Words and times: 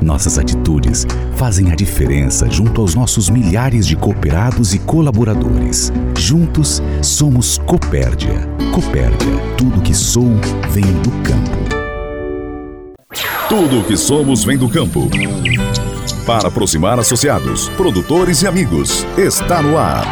Nossas 0.00 0.38
atitudes 0.38 1.06
fazem 1.36 1.70
a 1.70 1.74
diferença 1.74 2.48
junto 2.50 2.80
aos 2.80 2.94
nossos 2.94 3.28
milhares 3.28 3.86
de 3.86 3.96
cooperados 3.96 4.72
e 4.72 4.78
colaboradores. 4.78 5.92
Juntos 6.16 6.82
somos 7.02 7.58
Copérdia. 7.58 8.48
Copérdia, 8.72 9.32
tudo 9.58 9.82
que 9.82 9.94
sou 9.94 10.30
vem 10.70 10.84
do 10.84 11.10
campo. 11.22 11.80
Tudo 13.48 13.84
que 13.84 13.96
somos 13.96 14.42
vem 14.42 14.56
do 14.56 14.68
campo. 14.68 15.10
Para 16.24 16.48
aproximar 16.48 16.98
associados, 16.98 17.68
produtores 17.70 18.42
e 18.42 18.46
amigos, 18.46 19.04
está 19.18 19.60
no 19.60 19.76
ar. 19.76 20.06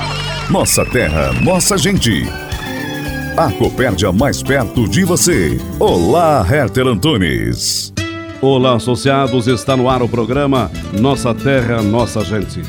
Nossa 0.50 0.84
terra, 0.84 1.32
nossa 1.40 1.78
gente. 1.78 2.26
A 3.36 3.50
Copérdia 3.52 4.12
mais 4.12 4.42
perto 4.42 4.88
de 4.88 5.04
você. 5.04 5.58
Olá, 5.78 6.44
Herter 6.50 6.88
Antunes. 6.88 7.92
Olá, 8.40 8.76
associados, 8.76 9.48
está 9.48 9.76
no 9.76 9.90
ar 9.90 10.00
o 10.00 10.08
programa 10.08 10.70
Nossa 10.92 11.34
Terra, 11.34 11.82
Nossa 11.82 12.22
Gente. 12.22 12.62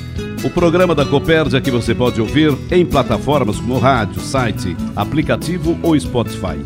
O 0.43 0.49
programa 0.49 0.95
da 0.95 1.05
Copérdia 1.05 1.61
que 1.61 1.69
você 1.69 1.93
pode 1.93 2.19
ouvir 2.19 2.57
em 2.71 2.83
plataformas 2.83 3.59
como 3.59 3.77
rádio, 3.77 4.19
site, 4.19 4.75
aplicativo 4.95 5.77
ou 5.83 5.99
Spotify. 5.99 6.57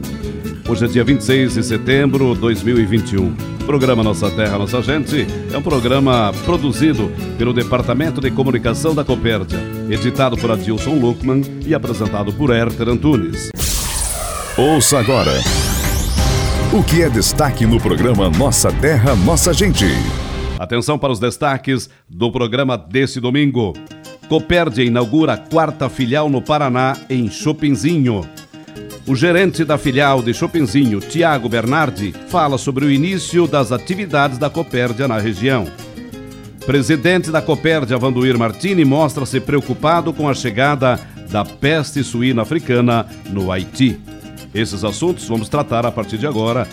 Hoje 0.70 0.86
é 0.86 0.88
dia 0.88 1.04
26 1.04 1.56
de 1.56 1.64
setembro 1.64 2.34
de 2.34 2.40
2021. 2.40 3.36
O 3.62 3.66
programa 3.66 4.04
Nossa 4.04 4.32
Terra, 4.32 4.58
Nossa 4.58 4.82
Gente 4.82 5.28
é 5.52 5.58
um 5.58 5.62
programa 5.62 6.32
produzido 6.46 7.12
pelo 7.38 7.52
Departamento 7.52 8.22
de 8.22 8.32
Comunicação 8.32 8.96
da 8.96 9.04
Copérdia, 9.04 9.60
editado 9.90 10.38
por 10.38 10.50
Adilson 10.50 10.94
Luckman 10.94 11.42
e 11.66 11.76
apresentado 11.76 12.32
por 12.32 12.52
Herter 12.52 12.88
Antunes. 12.88 13.52
Ouça 14.58 14.98
agora. 14.98 15.34
O 16.76 16.84
que 16.84 17.04
é 17.04 17.10
destaque 17.10 17.68
no 17.68 17.80
programa 17.80 18.32
Nossa 18.32 18.72
Terra, 18.72 19.16
Nossa 19.16 19.54
Gente? 19.54 19.86
Atenção 20.58 20.98
para 20.98 21.14
os 21.14 21.20
destaques 21.20 21.88
do 22.10 22.32
programa 22.32 22.76
desse 22.76 23.20
domingo. 23.22 23.74
Copérdia 24.28 24.82
inaugura 24.82 25.34
a 25.34 25.38
quarta 25.38 25.88
filial 25.88 26.28
no 26.32 26.42
Paraná, 26.42 26.98
em 27.08 27.30
Chopinzinho. 27.30 28.28
O 29.06 29.16
gerente 29.16 29.64
da 29.64 29.78
filial 29.78 30.24
de 30.24 30.34
Chopinzinho, 30.34 31.00
Tiago 31.00 31.48
Bernardi, 31.48 32.12
fala 32.28 32.58
sobre 32.58 32.86
o 32.86 32.92
início 32.92 33.46
das 33.46 33.72
atividades 33.72 34.40
da 34.40 34.50
Copérdia 34.50 35.08
na 35.08 35.20
região. 35.20 35.68
Presidente 36.66 37.30
da 37.30 37.40
Copérdia, 37.40 38.00
Vanduir 38.00 38.36
Martini, 38.36 38.84
mostra-se 38.84 39.40
preocupado 39.40 40.12
com 40.12 40.28
a 40.28 40.34
chegada 40.34 41.00
da 41.30 41.46
peste 41.46 42.04
suína 42.04 42.42
africana 42.42 43.06
no 43.30 43.52
Haiti. 43.52 44.00
Esses 44.54 44.84
assuntos 44.84 45.28
vamos 45.28 45.50
tratar 45.50 45.84
a 45.84 45.92
partir 45.92 46.18
de 46.18 46.28
agora 46.28 46.68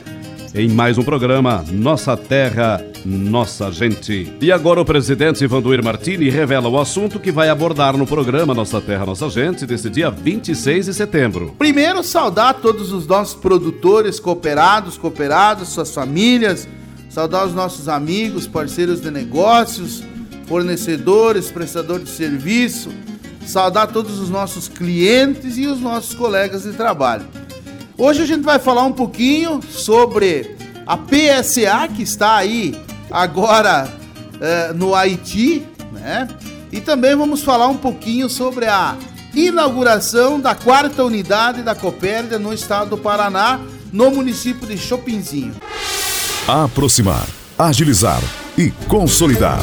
em 0.54 0.68
mais 0.68 0.98
um 0.98 1.02
programa 1.02 1.64
Nossa 1.70 2.14
Terra, 2.14 2.84
Nossa 3.06 3.72
Gente. 3.72 4.36
E 4.38 4.52
agora 4.52 4.80
o 4.82 4.84
presidente 4.84 5.44
Ivanduir 5.44 5.82
Martini 5.82 6.28
revela 6.28 6.68
o 6.68 6.78
assunto 6.78 7.18
que 7.18 7.32
vai 7.32 7.48
abordar 7.48 7.96
no 7.96 8.06
programa 8.06 8.52
Nossa 8.52 8.82
Terra, 8.82 9.06
Nossa 9.06 9.30
Gente 9.30 9.64
desse 9.64 9.88
dia 9.88 10.10
26 10.10 10.86
de 10.86 10.94
setembro. 10.94 11.54
Primeiro, 11.58 12.02
saudar 12.02 12.54
todos 12.54 12.92
os 12.92 13.06
nossos 13.06 13.34
produtores, 13.34 14.20
cooperados, 14.20 14.98
cooperadas, 14.98 15.68
suas 15.68 15.94
famílias, 15.94 16.68
saudar 17.08 17.46
os 17.46 17.54
nossos 17.54 17.88
amigos, 17.88 18.46
parceiros 18.46 19.00
de 19.00 19.10
negócios, 19.10 20.02
fornecedores, 20.46 21.50
prestadores 21.50 22.04
de 22.04 22.10
serviço, 22.10 22.90
saudar 23.46 23.86
todos 23.86 24.18
os 24.18 24.28
nossos 24.28 24.68
clientes 24.68 25.56
e 25.56 25.66
os 25.66 25.80
nossos 25.80 26.14
colegas 26.14 26.64
de 26.64 26.72
trabalho. 26.72 27.39
Hoje 28.00 28.22
a 28.22 28.26
gente 28.26 28.42
vai 28.42 28.58
falar 28.58 28.84
um 28.84 28.92
pouquinho 28.92 29.60
sobre 29.68 30.56
a 30.86 30.96
PSA 30.96 31.86
que 31.94 32.02
está 32.02 32.36
aí 32.36 32.74
agora 33.10 33.92
eh, 34.40 34.72
no 34.74 34.94
Haiti, 34.94 35.66
né? 35.92 36.26
E 36.72 36.80
também 36.80 37.14
vamos 37.14 37.42
falar 37.42 37.68
um 37.68 37.76
pouquinho 37.76 38.30
sobre 38.30 38.64
a 38.64 38.96
inauguração 39.34 40.40
da 40.40 40.54
quarta 40.54 41.04
unidade 41.04 41.60
da 41.60 41.74
Copérdia 41.74 42.38
no 42.38 42.54
estado 42.54 42.88
do 42.88 42.96
Paraná, 42.96 43.60
no 43.92 44.10
município 44.10 44.66
de 44.66 44.78
Chopinzinho. 44.78 45.54
Aproximar, 46.48 47.26
agilizar 47.58 48.22
e 48.56 48.70
consolidar. 48.88 49.60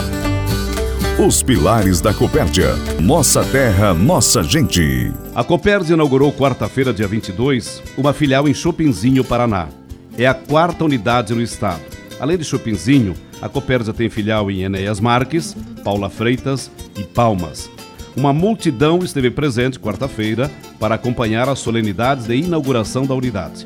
Os 1.19 1.41
pilares 1.41 1.99
da 1.99 2.13
Copérdia. 2.13 2.75
Nossa 3.01 3.43
terra, 3.43 3.91
nossa 3.91 4.43
gente. 4.43 5.11
A 5.33 5.43
Copérdia 5.43 5.95
inaugurou 5.95 6.31
quarta-feira, 6.31 6.93
dia 6.93 7.07
22, 7.07 7.81
uma 7.97 8.13
filial 8.13 8.47
em 8.47 8.53
Chopinzinho, 8.53 9.23
Paraná. 9.23 9.67
É 10.15 10.27
a 10.27 10.35
quarta 10.35 10.85
unidade 10.85 11.33
no 11.33 11.41
estado. 11.41 11.81
Além 12.19 12.37
de 12.37 12.43
Chopinzinho, 12.43 13.15
a 13.41 13.49
Copérdia 13.49 13.91
tem 13.93 14.11
filial 14.11 14.51
em 14.51 14.61
Enéas 14.61 14.99
Marques, 14.99 15.57
Paula 15.83 16.07
Freitas 16.07 16.69
e 16.95 17.03
Palmas. 17.03 17.67
Uma 18.15 18.31
multidão 18.31 18.99
esteve 18.99 19.31
presente 19.31 19.79
quarta-feira 19.79 20.51
para 20.79 20.93
acompanhar 20.93 21.49
as 21.49 21.57
solenidades 21.57 22.27
de 22.27 22.35
inauguração 22.35 23.07
da 23.07 23.15
unidade. 23.15 23.65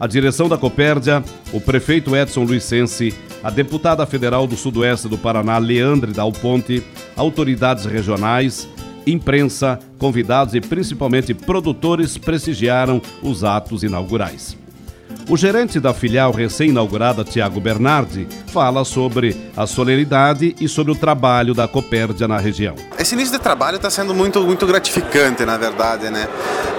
A 0.00 0.06
direção 0.06 0.48
da 0.48 0.56
Copérdia, 0.56 1.22
o 1.52 1.60
prefeito 1.60 2.16
Edson 2.16 2.44
Luicense, 2.44 3.14
a 3.42 3.50
deputada 3.50 4.04
federal 4.06 4.46
do 4.46 4.56
Sudoeste 4.56 5.08
do 5.08 5.18
Paraná, 5.18 5.58
Leandre 5.58 6.12
Dal 6.12 6.32
Ponte, 6.32 6.82
autoridades 7.16 7.84
regionais, 7.84 8.68
imprensa, 9.06 9.78
convidados 9.98 10.54
e 10.54 10.60
principalmente 10.60 11.32
produtores 11.32 12.18
prestigiaram 12.18 13.00
os 13.22 13.44
atos 13.44 13.82
inaugurais. 13.82 14.56
O 15.28 15.36
gerente 15.36 15.80
da 15.80 15.92
filial 15.92 16.30
recém-inaugurada, 16.30 17.24
Tiago 17.24 17.58
Bernardi, 17.58 18.28
fala 18.46 18.84
sobre 18.84 19.36
a 19.56 19.66
solenidade 19.66 20.54
e 20.60 20.68
sobre 20.68 20.92
o 20.92 20.94
trabalho 20.94 21.52
da 21.52 21.66
Copérdia 21.66 22.28
na 22.28 22.38
região. 22.38 22.76
Esse 22.96 23.16
início 23.16 23.32
de 23.32 23.40
trabalho 23.40 23.74
está 23.74 23.90
sendo 23.90 24.14
muito, 24.14 24.40
muito 24.42 24.64
gratificante, 24.66 25.44
na 25.44 25.58
verdade, 25.58 26.10
né? 26.10 26.28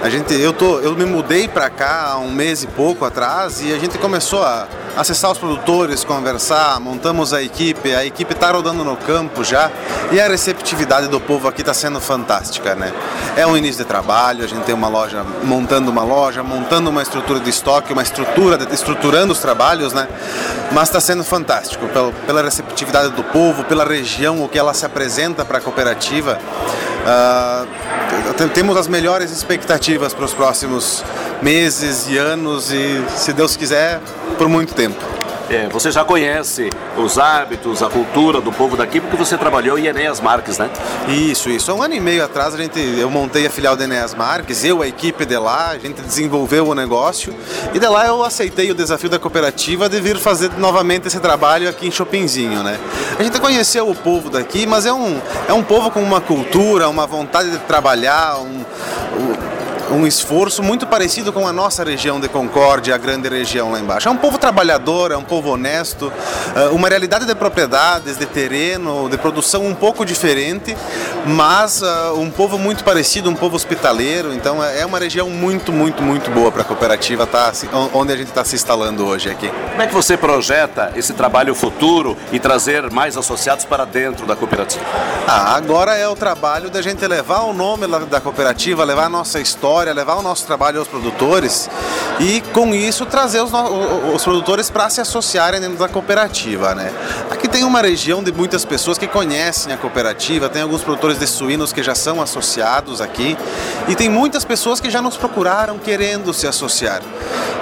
A 0.02 0.08
gente, 0.08 0.32
eu, 0.32 0.54
tô, 0.54 0.78
eu 0.80 0.96
me 0.96 1.04
mudei 1.04 1.46
para 1.46 1.68
cá 1.68 2.12
há 2.12 2.18
um 2.18 2.32
mês 2.32 2.62
e 2.62 2.66
pouco 2.68 3.04
atrás 3.04 3.60
e 3.60 3.70
a 3.70 3.78
gente 3.78 3.98
começou 3.98 4.42
a 4.42 4.66
acessar 4.98 5.30
os 5.30 5.38
produtores, 5.38 6.02
conversar, 6.02 6.80
montamos 6.80 7.32
a 7.32 7.40
equipe, 7.40 7.94
a 7.94 8.04
equipe 8.04 8.32
está 8.32 8.50
rodando 8.50 8.82
no 8.82 8.96
campo 8.96 9.44
já 9.44 9.70
e 10.10 10.20
a 10.20 10.26
receptividade 10.26 11.06
do 11.06 11.20
povo 11.20 11.46
aqui 11.46 11.60
está 11.60 11.72
sendo 11.72 12.00
fantástica, 12.00 12.74
né? 12.74 12.92
É 13.36 13.46
um 13.46 13.56
início 13.56 13.84
de 13.84 13.84
trabalho, 13.84 14.44
a 14.44 14.48
gente 14.48 14.64
tem 14.64 14.74
uma 14.74 14.88
loja, 14.88 15.24
montando 15.44 15.88
uma 15.88 16.02
loja, 16.02 16.42
montando 16.42 16.90
uma 16.90 17.00
estrutura 17.00 17.38
de 17.38 17.48
estoque, 17.48 17.92
uma 17.92 18.02
estrutura, 18.02 18.58
estruturando 18.72 19.32
os 19.32 19.38
trabalhos, 19.38 19.92
né? 19.92 20.08
Mas 20.72 20.88
está 20.88 21.00
sendo 21.00 21.22
fantástico 21.22 21.86
pela, 21.86 22.10
pela 22.26 22.42
receptividade 22.42 23.10
do 23.10 23.22
povo, 23.22 23.62
pela 23.64 23.84
região, 23.84 24.42
o 24.42 24.48
que 24.48 24.58
ela 24.58 24.74
se 24.74 24.84
apresenta 24.84 25.44
para 25.44 25.58
a 25.58 25.60
cooperativa. 25.60 26.40
Uh, 26.98 27.77
temos 28.46 28.76
as 28.76 28.86
melhores 28.86 29.32
expectativas 29.32 30.14
para 30.14 30.24
os 30.24 30.32
próximos 30.32 31.02
meses 31.42 32.06
e 32.08 32.16
anos 32.16 32.70
e, 32.70 33.02
se 33.16 33.32
Deus 33.32 33.56
quiser, 33.56 34.00
por 34.36 34.48
muito 34.48 34.74
tempo. 34.74 35.17
É, 35.50 35.66
você 35.68 35.90
já 35.90 36.04
conhece 36.04 36.68
os 36.96 37.18
hábitos, 37.18 37.82
a 37.82 37.88
cultura 37.88 38.38
do 38.38 38.52
povo 38.52 38.76
daqui, 38.76 39.00
porque 39.00 39.16
você 39.16 39.36
trabalhou 39.38 39.78
em 39.78 39.86
Enéas 39.86 40.20
Marques, 40.20 40.58
né? 40.58 40.68
Isso, 41.08 41.48
isso. 41.48 41.72
Há 41.72 41.74
um 41.74 41.82
ano 41.82 41.94
e 41.94 42.00
meio 42.00 42.22
atrás 42.22 42.54
a 42.54 42.58
gente, 42.58 42.78
eu 42.78 43.08
montei 43.08 43.46
a 43.46 43.50
filial 43.50 43.74
da 43.74 43.84
Enéas 43.84 44.14
Marques, 44.14 44.62
eu, 44.62 44.82
a 44.82 44.86
equipe 44.86 45.24
de 45.24 45.38
lá, 45.38 45.70
a 45.70 45.78
gente 45.78 46.02
desenvolveu 46.02 46.68
o 46.68 46.74
negócio 46.74 47.34
e 47.72 47.78
de 47.78 47.86
lá 47.88 48.06
eu 48.06 48.22
aceitei 48.22 48.70
o 48.70 48.74
desafio 48.74 49.08
da 49.08 49.18
cooperativa 49.18 49.88
de 49.88 49.98
vir 50.02 50.18
fazer 50.18 50.50
novamente 50.58 51.08
esse 51.08 51.18
trabalho 51.18 51.66
aqui 51.66 51.88
em 51.88 51.90
Chopinzinho, 51.90 52.62
né? 52.62 52.78
A 53.18 53.22
gente 53.22 53.40
conheceu 53.40 53.88
o 53.88 53.94
povo 53.94 54.28
daqui, 54.28 54.66
mas 54.66 54.84
é 54.84 54.92
um, 54.92 55.18
é 55.48 55.52
um 55.54 55.62
povo 55.62 55.90
com 55.90 56.02
uma 56.02 56.20
cultura, 56.20 56.90
uma 56.90 57.06
vontade 57.06 57.50
de 57.50 57.58
trabalhar, 57.60 58.38
um, 58.38 58.64
um 59.18 59.47
um 59.90 60.06
esforço 60.06 60.62
muito 60.62 60.86
parecido 60.86 61.32
com 61.32 61.46
a 61.46 61.52
nossa 61.52 61.84
região 61.84 62.20
de 62.20 62.28
Concórdia, 62.28 62.94
a 62.94 62.98
grande 62.98 63.28
região 63.28 63.72
lá 63.72 63.80
embaixo. 63.80 64.08
É 64.08 64.10
um 64.10 64.16
povo 64.16 64.38
trabalhador, 64.38 65.12
é 65.12 65.16
um 65.16 65.24
povo 65.24 65.50
honesto, 65.50 66.12
eh, 66.54 66.68
uma 66.68 66.88
realidade 66.88 67.24
de 67.24 67.34
propriedades, 67.34 68.16
de 68.16 68.26
terreno, 68.26 69.08
de 69.08 69.16
produção 69.16 69.66
um 69.66 69.74
pouco 69.74 70.04
diferente, 70.04 70.76
mas 71.26 71.82
uh, 71.82 72.14
um 72.18 72.30
povo 72.30 72.58
muito 72.58 72.84
parecido, 72.84 73.30
um 73.30 73.34
povo 73.34 73.56
hospitaleiro. 73.56 74.32
Então 74.32 74.62
é 74.62 74.84
uma 74.84 74.98
região 74.98 75.30
muito, 75.30 75.72
muito, 75.72 76.02
muito 76.02 76.30
boa 76.30 76.50
para 76.52 76.62
a 76.62 76.64
cooperativa 76.64 77.26
tá, 77.26 77.52
onde 77.94 78.12
a 78.12 78.16
gente 78.16 78.28
está 78.28 78.44
se 78.44 78.56
instalando 78.56 79.06
hoje 79.06 79.30
aqui. 79.30 79.50
Como 79.70 79.82
é 79.82 79.86
que 79.86 79.94
você 79.94 80.16
projeta 80.16 80.92
esse 80.96 81.12
trabalho 81.12 81.54
futuro 81.54 82.16
e 82.32 82.38
trazer 82.38 82.90
mais 82.90 83.16
associados 83.16 83.64
para 83.64 83.84
dentro 83.84 84.26
da 84.26 84.36
cooperativa? 84.36 84.84
Ah, 85.26 85.54
agora 85.54 85.96
é 85.96 86.08
o 86.08 86.16
trabalho 86.16 86.70
da 86.70 86.82
gente 86.82 87.06
levar 87.06 87.42
o 87.42 87.52
nome 87.52 87.86
da 88.06 88.20
cooperativa, 88.20 88.84
levar 88.84 89.04
a 89.04 89.08
nossa 89.08 89.40
história 89.40 89.77
história, 89.78 89.94
levar 89.94 90.16
o 90.16 90.22
nosso 90.22 90.44
trabalho 90.44 90.80
aos 90.80 90.88
produtores 90.88 91.70
e 92.18 92.40
com 92.52 92.74
isso 92.74 93.06
trazer 93.06 93.40
os, 93.40 93.52
os 94.12 94.24
produtores 94.24 94.68
para 94.70 94.90
se 94.90 95.00
associarem 95.00 95.60
dentro 95.60 95.78
da 95.78 95.88
cooperativa. 95.88 96.74
Né? 96.74 96.92
Aqui 97.30 97.46
tem 97.46 97.62
uma 97.62 97.80
região 97.80 98.20
de 98.20 98.32
muitas 98.32 98.64
pessoas 98.64 98.98
que 98.98 99.06
conhecem 99.06 99.72
a 99.72 99.76
cooperativa, 99.76 100.48
tem 100.48 100.62
alguns 100.62 100.82
produtores 100.82 101.18
de 101.18 101.28
suínos 101.28 101.72
que 101.72 101.80
já 101.80 101.94
são 101.94 102.20
associados 102.20 103.00
aqui 103.00 103.36
e 103.86 103.94
tem 103.94 104.08
muitas 104.08 104.44
pessoas 104.44 104.80
que 104.80 104.90
já 104.90 105.00
nos 105.00 105.16
procuraram 105.16 105.78
querendo 105.78 106.34
se 106.34 106.48
associar. 106.48 107.00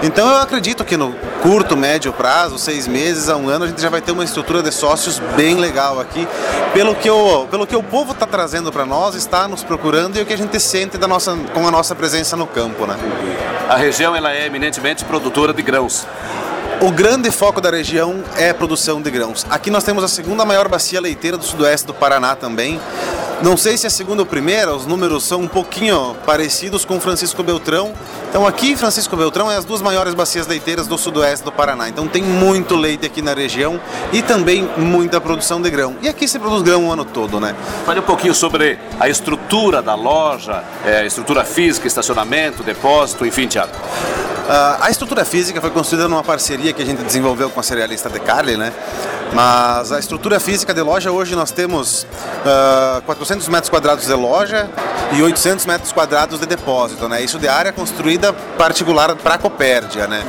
Então 0.02 0.26
eu 0.26 0.36
acredito 0.36 0.84
que 0.84 0.96
no 0.96 1.14
curto, 1.46 1.76
médio 1.76 2.12
prazo, 2.12 2.58
seis 2.58 2.88
meses 2.88 3.28
a 3.28 3.36
um 3.36 3.48
ano, 3.48 3.66
a 3.66 3.68
gente 3.68 3.80
já 3.80 3.88
vai 3.88 4.00
ter 4.00 4.10
uma 4.10 4.24
estrutura 4.24 4.64
de 4.64 4.72
sócios 4.72 5.20
bem 5.36 5.54
legal 5.54 6.00
aqui, 6.00 6.26
pelo 6.74 6.92
que 6.92 7.08
o, 7.08 7.46
pelo 7.46 7.64
que 7.64 7.76
o 7.76 7.84
povo 7.84 8.10
está 8.10 8.26
trazendo 8.26 8.72
para 8.72 8.84
nós, 8.84 9.14
está 9.14 9.46
nos 9.46 9.62
procurando 9.62 10.18
e 10.18 10.22
o 10.22 10.26
que 10.26 10.32
a 10.32 10.36
gente 10.36 10.58
sente 10.58 10.98
da 10.98 11.06
nossa, 11.06 11.36
com 11.54 11.64
a 11.64 11.70
nossa 11.70 11.94
presença 11.94 12.36
no 12.36 12.48
campo. 12.48 12.84
Né? 12.84 12.96
A 13.68 13.76
região 13.76 14.16
ela 14.16 14.32
é 14.32 14.46
eminentemente 14.46 15.04
produtora 15.04 15.54
de 15.54 15.62
grãos. 15.62 16.04
O 16.80 16.90
grande 16.90 17.30
foco 17.30 17.60
da 17.60 17.70
região 17.70 18.24
é 18.36 18.50
a 18.50 18.54
produção 18.54 19.00
de 19.00 19.08
grãos. 19.08 19.46
Aqui 19.48 19.70
nós 19.70 19.84
temos 19.84 20.02
a 20.02 20.08
segunda 20.08 20.44
maior 20.44 20.66
bacia 20.66 21.00
leiteira 21.00 21.36
do 21.36 21.44
sudoeste 21.44 21.86
do 21.86 21.94
Paraná 21.94 22.34
também. 22.34 22.80
Não 23.42 23.54
sei 23.54 23.76
se 23.76 23.86
é 23.86 23.90
segunda 23.90 24.22
ou 24.22 24.26
primeira, 24.26 24.74
os 24.74 24.86
números 24.86 25.22
são 25.22 25.42
um 25.42 25.46
pouquinho 25.46 26.16
parecidos 26.24 26.86
com 26.86 26.98
Francisco 26.98 27.42
Beltrão. 27.42 27.92
Então 28.30 28.46
aqui 28.46 28.74
Francisco 28.74 29.14
Beltrão 29.14 29.52
é 29.52 29.56
as 29.56 29.64
duas 29.64 29.82
maiores 29.82 30.14
bacias 30.14 30.46
leiteiras 30.46 30.86
do 30.86 30.96
sudoeste 30.96 31.44
do 31.44 31.52
Paraná. 31.52 31.86
Então 31.86 32.08
tem 32.08 32.22
muito 32.22 32.74
leite 32.74 33.04
aqui 33.04 33.20
na 33.20 33.34
região 33.34 33.78
e 34.10 34.22
também 34.22 34.66
muita 34.78 35.20
produção 35.20 35.60
de 35.60 35.68
grão. 35.68 35.96
E 36.00 36.08
aqui 36.08 36.26
se 36.26 36.38
produz 36.38 36.62
grão 36.62 36.86
o 36.86 36.90
ano 36.90 37.04
todo, 37.04 37.38
né? 37.38 37.54
Fale 37.84 38.00
um 38.00 38.04
pouquinho 38.04 38.34
sobre 38.34 38.78
a 38.98 39.06
estrutura 39.06 39.82
da 39.82 39.94
loja, 39.94 40.64
é, 40.84 41.04
estrutura 41.04 41.44
física, 41.44 41.86
estacionamento, 41.86 42.62
depósito, 42.62 43.26
enfim, 43.26 43.46
Tiago. 43.46 43.72
Uh, 44.46 44.78
a 44.80 44.90
estrutura 44.90 45.24
física 45.24 45.60
foi 45.60 45.70
construída 45.70 46.06
numa 46.06 46.22
parceria 46.22 46.72
que 46.72 46.80
a 46.80 46.86
gente 46.86 47.02
desenvolveu 47.02 47.50
com 47.50 47.58
a 47.58 47.62
cerealista 47.64 48.08
de 48.08 48.20
Carli, 48.20 48.56
né? 48.56 48.72
Mas 49.32 49.90
a 49.90 49.98
estrutura 49.98 50.38
física 50.38 50.72
de 50.72 50.80
loja 50.80 51.10
hoje 51.10 51.34
nós 51.34 51.50
temos 51.50 52.04
uh, 52.04 52.96
ah, 52.98 53.02
400 53.04 53.48
metros 53.48 53.68
quadrados 53.68 54.06
de 54.06 54.14
loja 54.14 54.70
e 55.12 55.20
800 55.20 55.66
metros 55.66 55.90
quadrados 55.90 56.38
de 56.38 56.46
depósito, 56.46 57.08
né? 57.08 57.20
Isso 57.22 57.40
de 57.40 57.48
área 57.48 57.72
construída 57.72 58.32
particular 58.32 59.16
para 59.16 59.34
a 59.34 59.38
Copérdia, 59.38 60.06
né? 60.06 60.22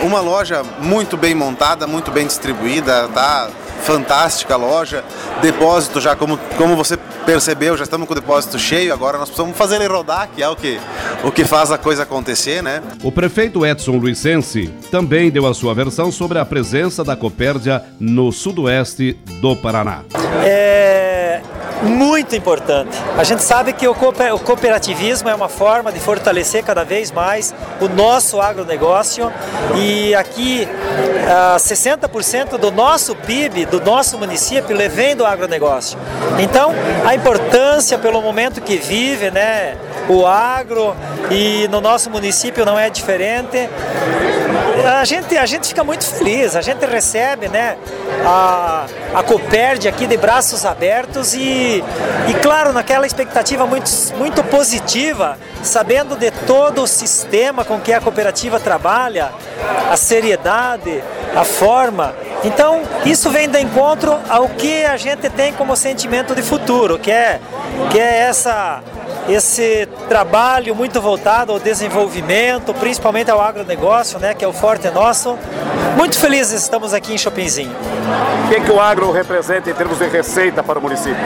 Uh, 0.00 0.06
uma 0.06 0.20
loja 0.20 0.62
muito 0.78 1.18
bem 1.18 1.34
montada, 1.34 1.86
muito 1.86 2.10
bem 2.10 2.26
distribuída, 2.26 3.08
tá? 3.12 3.48
fantástica 3.84 4.56
loja, 4.56 5.04
depósito 5.42 6.00
já 6.00 6.16
como, 6.16 6.38
como 6.56 6.74
você 6.74 6.98
percebeu, 7.24 7.76
já 7.76 7.84
estamos 7.84 8.06
com 8.06 8.12
o 8.12 8.14
depósito 8.14 8.58
cheio, 8.58 8.92
agora 8.92 9.18
nós 9.18 9.28
precisamos 9.28 9.56
fazer 9.56 9.76
ele 9.76 9.88
rodar, 9.88 10.28
que 10.34 10.42
é 10.42 10.48
o 10.48 10.56
que, 10.56 10.78
o 11.24 11.30
que 11.30 11.44
faz 11.44 11.70
a 11.72 11.78
coisa 11.78 12.02
acontecer, 12.02 12.62
né? 12.62 12.82
O 13.02 13.10
prefeito 13.10 13.64
Edson 13.64 13.96
Luizense 13.96 14.68
também 14.90 15.30
deu 15.30 15.46
a 15.46 15.54
sua 15.54 15.74
versão 15.74 16.12
sobre 16.12 16.38
a 16.38 16.44
presença 16.44 17.02
da 17.02 17.16
Copérdia 17.16 17.82
no 17.98 18.30
sudoeste 18.30 19.18
do 19.40 19.56
Paraná. 19.56 20.02
É 20.44 21.13
muito 21.84 22.34
importante. 22.34 22.96
A 23.16 23.24
gente 23.24 23.42
sabe 23.42 23.72
que 23.72 23.86
o 23.86 23.94
cooperativismo 23.94 25.28
é 25.28 25.34
uma 25.34 25.48
forma 25.48 25.92
de 25.92 26.00
fortalecer 26.00 26.64
cada 26.64 26.84
vez 26.84 27.10
mais 27.10 27.54
o 27.80 27.88
nosso 27.88 28.40
agronegócio 28.40 29.32
e 29.76 30.14
aqui 30.14 30.68
60% 31.56 32.58
do 32.58 32.70
nosso 32.70 33.14
PIB, 33.14 33.66
do 33.66 33.80
nosso 33.80 34.18
município, 34.18 34.76
vem 34.90 35.14
do 35.14 35.24
agronegócio. 35.24 35.98
Então, 36.38 36.72
a 37.04 37.14
importância 37.14 37.98
pelo 37.98 38.20
momento 38.20 38.60
que 38.60 38.76
vive, 38.76 39.30
né, 39.30 39.76
o 40.08 40.26
agro 40.26 40.94
e 41.30 41.68
no 41.68 41.80
nosso 41.80 42.10
município 42.10 42.64
não 42.64 42.78
é 42.78 42.90
diferente. 42.90 43.68
A 44.84 45.04
gente, 45.04 45.36
a 45.36 45.46
gente 45.46 45.68
fica 45.68 45.82
muito 45.82 46.04
feliz, 46.04 46.54
a 46.54 46.60
gente 46.60 46.84
recebe 46.84 47.48
né, 47.48 47.76
a, 48.24 48.84
a 49.14 49.22
Coperd 49.22 49.88
aqui 49.88 50.06
de 50.06 50.16
braços 50.18 50.66
abertos 50.66 51.32
e, 51.32 51.82
e 52.28 52.34
claro, 52.42 52.70
naquela 52.70 53.06
expectativa 53.06 53.66
muito, 53.66 53.90
muito 54.18 54.44
positiva, 54.44 55.38
sabendo 55.62 56.16
de 56.16 56.30
todo 56.30 56.82
o 56.82 56.86
sistema 56.86 57.64
com 57.64 57.80
que 57.80 57.94
a 57.94 58.00
cooperativa 58.00 58.60
trabalha, 58.60 59.32
a 59.90 59.96
seriedade, 59.96 61.02
a 61.34 61.44
forma. 61.44 62.14
Então, 62.44 62.82
isso 63.06 63.30
vem 63.30 63.48
de 63.48 63.58
encontro 63.60 64.18
ao 64.28 64.50
que 64.50 64.84
a 64.84 64.98
gente 64.98 65.30
tem 65.30 65.54
como 65.54 65.74
sentimento 65.76 66.34
de 66.34 66.42
futuro, 66.42 66.98
que 66.98 67.10
é, 67.10 67.40
que 67.90 67.98
é 67.98 68.18
essa 68.18 68.82
esse 69.28 69.88
trabalho 70.08 70.74
muito 70.74 71.00
voltado 71.00 71.52
ao 71.52 71.58
desenvolvimento, 71.58 72.74
principalmente 72.74 73.30
ao 73.30 73.40
agronegócio, 73.40 74.18
né, 74.18 74.34
que 74.34 74.44
é 74.44 74.48
o 74.48 74.52
forte 74.52 74.88
nosso. 74.90 75.38
Muito 75.96 76.18
felizes 76.18 76.62
estamos 76.62 76.92
aqui 76.92 77.14
em 77.14 77.18
Chopinzinho. 77.18 77.74
O 78.44 78.48
que, 78.48 78.56
é 78.56 78.60
que 78.60 78.70
o 78.70 78.80
agro 78.80 79.10
representa 79.10 79.70
em 79.70 79.74
termos 79.74 79.98
de 79.98 80.06
receita 80.06 80.62
para 80.62 80.78
o 80.78 80.82
município? 80.82 81.16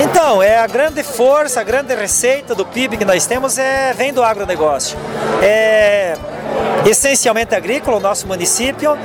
Então, 0.00 0.42
é 0.42 0.58
a 0.58 0.66
grande 0.66 1.02
força, 1.02 1.60
a 1.60 1.64
grande 1.64 1.94
receita 1.94 2.54
do 2.54 2.64
PIB 2.64 2.96
que 2.96 3.04
nós 3.04 3.26
temos 3.26 3.58
é, 3.58 3.92
vem 3.92 4.12
do 4.12 4.22
agronegócio. 4.22 4.96
É 5.42 6.16
essencialmente 6.86 7.54
agrícola, 7.54 7.96
o 7.96 8.00
nosso 8.00 8.26
município, 8.26 8.96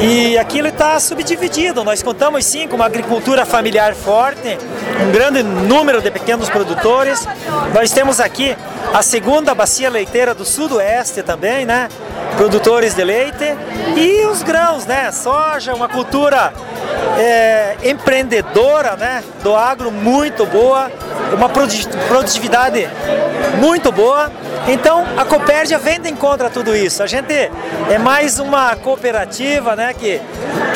e 0.00 0.36
aquilo 0.38 0.68
está 0.68 0.98
subdividido. 0.98 1.84
Nós 1.84 2.02
contamos 2.02 2.44
sim 2.44 2.66
com 2.66 2.76
uma 2.76 2.86
agricultura 2.86 3.44
familiar 3.44 3.94
forte, 3.94 4.58
um 5.06 5.12
grande 5.12 5.42
número 5.42 6.00
de 6.00 6.10
pequenos 6.10 6.48
produtores. 6.48 7.26
Nós 7.74 7.90
temos 7.90 8.20
aqui 8.20 8.56
a 8.92 9.02
segunda 9.02 9.54
bacia 9.54 9.90
leiteira 9.90 10.34
do 10.34 10.44
sudoeste 10.44 11.22
também, 11.22 11.64
né? 11.64 11.88
Produtores 12.36 12.94
de 12.94 13.04
leite 13.04 13.44
e 13.96 14.24
os 14.26 14.42
grãos, 14.42 14.86
né? 14.86 15.10
Soja, 15.12 15.74
uma 15.74 15.88
cultura 15.88 16.52
é, 17.18 17.76
empreendedora, 17.84 18.96
né? 18.96 19.22
Do 19.42 19.54
agro 19.54 19.90
muito 19.90 20.46
boa, 20.46 20.90
uma 21.32 21.48
produtividade 21.48 22.88
muito 23.58 23.90
boa. 23.90 24.30
Então 24.68 25.04
a 25.16 25.24
Copérdia 25.24 25.78
vem 25.78 26.00
de 26.00 26.10
encontro 26.10 26.46
a 26.46 26.50
tudo 26.50 26.76
isso. 26.76 27.02
A 27.02 27.06
gente 27.06 27.32
é 27.32 27.98
mais 27.98 28.38
uma 28.38 28.76
cooperativa, 28.76 29.74
né? 29.74 29.94
Que, 29.94 30.20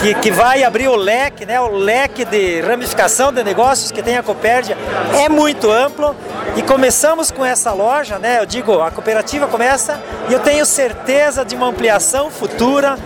que, 0.01 0.15
que 0.15 0.31
vai 0.31 0.65
abrir 0.65 0.89
o 0.89 0.97
leque, 0.97 1.45
né? 1.45 1.61
O 1.61 1.69
leque 1.69 2.25
de 2.25 2.61
ramificação 2.61 3.33
de 3.33 3.45
negócios 3.45 3.93
que 3.93 4.03
tem 4.03 4.17
a 4.17 4.23
Copérdia 4.23 4.77
é 5.23 5.29
muito 5.29 5.71
amplo 5.71 6.17
e 6.57 6.63
começamos 6.63 7.31
com 7.31 7.45
essa 7.45 7.73
loja, 7.73 8.19
né? 8.19 8.41
Eu 8.41 8.47
digo, 8.47 8.81
a 8.81 8.91
cooperativa 8.91 9.47
começa 9.47 10.01
e 10.29 10.33
eu 10.33 10.41
tenho 10.41 10.67
certeza 10.67 11.45
de 11.45 11.55
uma 11.55 11.67
ampliação 11.67 12.31
futura 12.31 12.97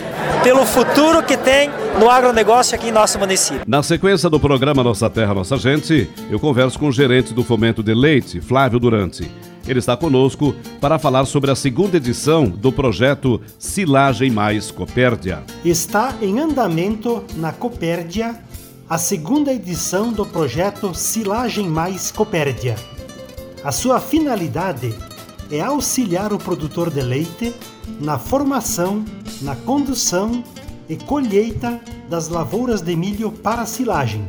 pelo 0.43 0.65
futuro 0.65 1.23
que 1.23 1.37
tem 1.37 1.71
no 1.99 2.09
agronegócio 2.11 2.75
aqui 2.75 2.89
em 2.89 2.93
nosso 2.93 3.19
município. 3.19 3.63
Na 3.67 3.83
sequência 3.83 4.31
do 4.31 4.39
programa 4.39 4.83
Nossa 4.83 5.09
Terra, 5.11 5.35
Nossa 5.35 5.57
Gente, 5.57 6.09
eu 6.31 6.39
converso 6.39 6.79
com 6.79 6.89
o 6.89 6.93
gerente 6.93 7.35
do 7.35 7.43
Fomento 7.43 7.83
de 7.83 7.95
Leite, 7.95 8.41
Flávio 8.41 8.79
Durante. 8.79 9.31
Ele 9.67 9.79
está 9.79 9.97
conosco 9.97 10.55
para 10.81 10.99
falar 10.99 11.25
sobre 11.25 11.51
a 11.51 11.57
segunda 11.57 11.97
edição 11.97 12.45
do 12.45 12.71
projeto 12.71 13.41
Silagem 13.59 14.31
Mais 14.31 14.71
Copérdia. 14.71 15.43
Está 15.65 16.15
em 16.23 16.39
andamento 16.39 17.25
na 17.35 17.53
Copérdia 17.53 18.37
a 18.89 18.99
segunda 18.99 19.53
edição 19.53 20.13
do 20.13 20.25
projeto 20.25 20.95
Silagem 20.95 21.69
Mais 21.69 22.13
Copérdia 22.13 22.77
a 23.67 23.73
sua 23.73 23.99
finalidade 23.99 24.95
é 25.51 25.61
auxiliar 25.61 26.33
o 26.33 26.39
produtor 26.39 26.89
de 26.89 27.03
leite 27.03 27.53
na 28.01 28.19
formação, 28.19 29.05
na 29.43 29.55
condução 29.57 30.43
e 30.89 30.97
colheita 30.97 31.81
das 32.09 32.29
lavouras 32.29 32.81
de 32.81 32.95
milho 32.95 33.31
para 33.31 33.67
silagem, 33.67 34.27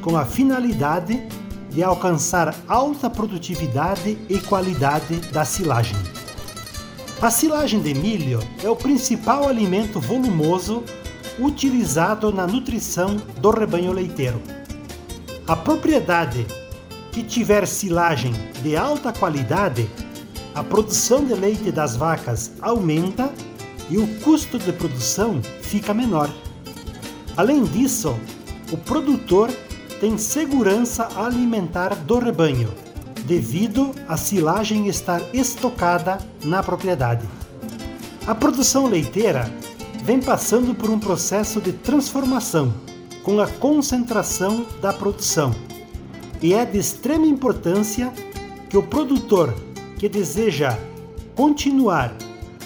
com 0.00 0.16
a 0.16 0.24
finalidade 0.24 1.22
de 1.70 1.82
alcançar 1.82 2.54
alta 2.68 3.08
produtividade 3.08 4.18
e 4.28 4.38
qualidade 4.40 5.16
da 5.32 5.44
silagem. 5.44 5.96
A 7.20 7.30
silagem 7.30 7.80
de 7.80 7.94
milho 7.94 8.40
é 8.62 8.68
o 8.68 8.76
principal 8.76 9.48
alimento 9.48 10.00
volumoso 10.00 10.82
utilizado 11.38 12.32
na 12.32 12.46
nutrição 12.46 13.16
do 13.40 13.50
rebanho 13.50 13.92
leiteiro. 13.92 14.42
A 15.46 15.56
propriedade 15.56 16.46
que 17.12 17.22
tiver 17.22 17.66
silagem 17.66 18.32
de 18.62 18.76
alta 18.76 19.12
qualidade, 19.12 19.88
a 20.54 20.62
produção 20.62 21.24
de 21.24 21.34
leite 21.34 21.72
das 21.72 21.96
vacas 21.96 22.52
aumenta 22.60 23.32
e 23.88 23.98
o 23.98 24.06
custo 24.20 24.58
de 24.58 24.72
produção 24.72 25.40
fica 25.62 25.94
menor. 25.94 26.30
Além 27.36 27.64
disso, 27.64 28.14
o 28.70 28.76
produtor 28.76 29.50
tem 30.00 30.18
segurança 30.18 31.08
alimentar 31.16 31.94
do 31.94 32.18
rebanho, 32.18 32.72
devido 33.24 33.92
à 34.08 34.16
silagem 34.16 34.88
estar 34.88 35.22
estocada 35.32 36.18
na 36.44 36.62
propriedade. 36.62 37.26
A 38.26 38.34
produção 38.34 38.86
leiteira 38.86 39.50
vem 40.04 40.20
passando 40.20 40.74
por 40.74 40.90
um 40.90 40.98
processo 40.98 41.60
de 41.60 41.72
transformação 41.72 42.74
com 43.22 43.40
a 43.40 43.46
concentração 43.46 44.66
da 44.80 44.92
produção 44.92 45.54
e 46.42 46.52
é 46.52 46.64
de 46.64 46.78
extrema 46.78 47.26
importância 47.26 48.12
que 48.68 48.76
o 48.76 48.82
produtor 48.82 49.54
que 50.02 50.08
deseja 50.08 50.76
continuar 51.36 52.12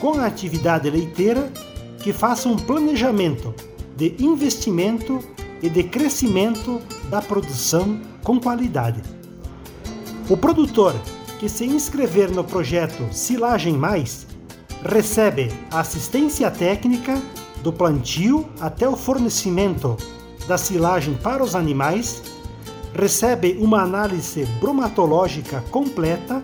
com 0.00 0.14
a 0.14 0.24
atividade 0.24 0.88
leiteira, 0.88 1.52
que 1.98 2.10
faça 2.10 2.48
um 2.48 2.56
planejamento 2.56 3.54
de 3.94 4.16
investimento 4.18 5.20
e 5.62 5.68
de 5.68 5.82
crescimento 5.82 6.80
da 7.10 7.20
produção 7.20 8.00
com 8.22 8.40
qualidade. 8.40 9.02
O 10.30 10.36
produtor 10.38 10.94
que 11.38 11.46
se 11.46 11.66
inscrever 11.66 12.30
no 12.30 12.42
projeto 12.42 13.06
Silagem 13.12 13.74
Mais 13.74 14.26
recebe 14.82 15.52
assistência 15.70 16.50
técnica 16.50 17.20
do 17.62 17.70
plantio 17.70 18.48
até 18.58 18.88
o 18.88 18.96
fornecimento 18.96 19.94
da 20.48 20.56
silagem 20.56 21.12
para 21.12 21.44
os 21.44 21.54
animais, 21.54 22.22
recebe 22.94 23.58
uma 23.60 23.82
análise 23.82 24.46
bromatológica 24.58 25.62
completa 25.70 26.42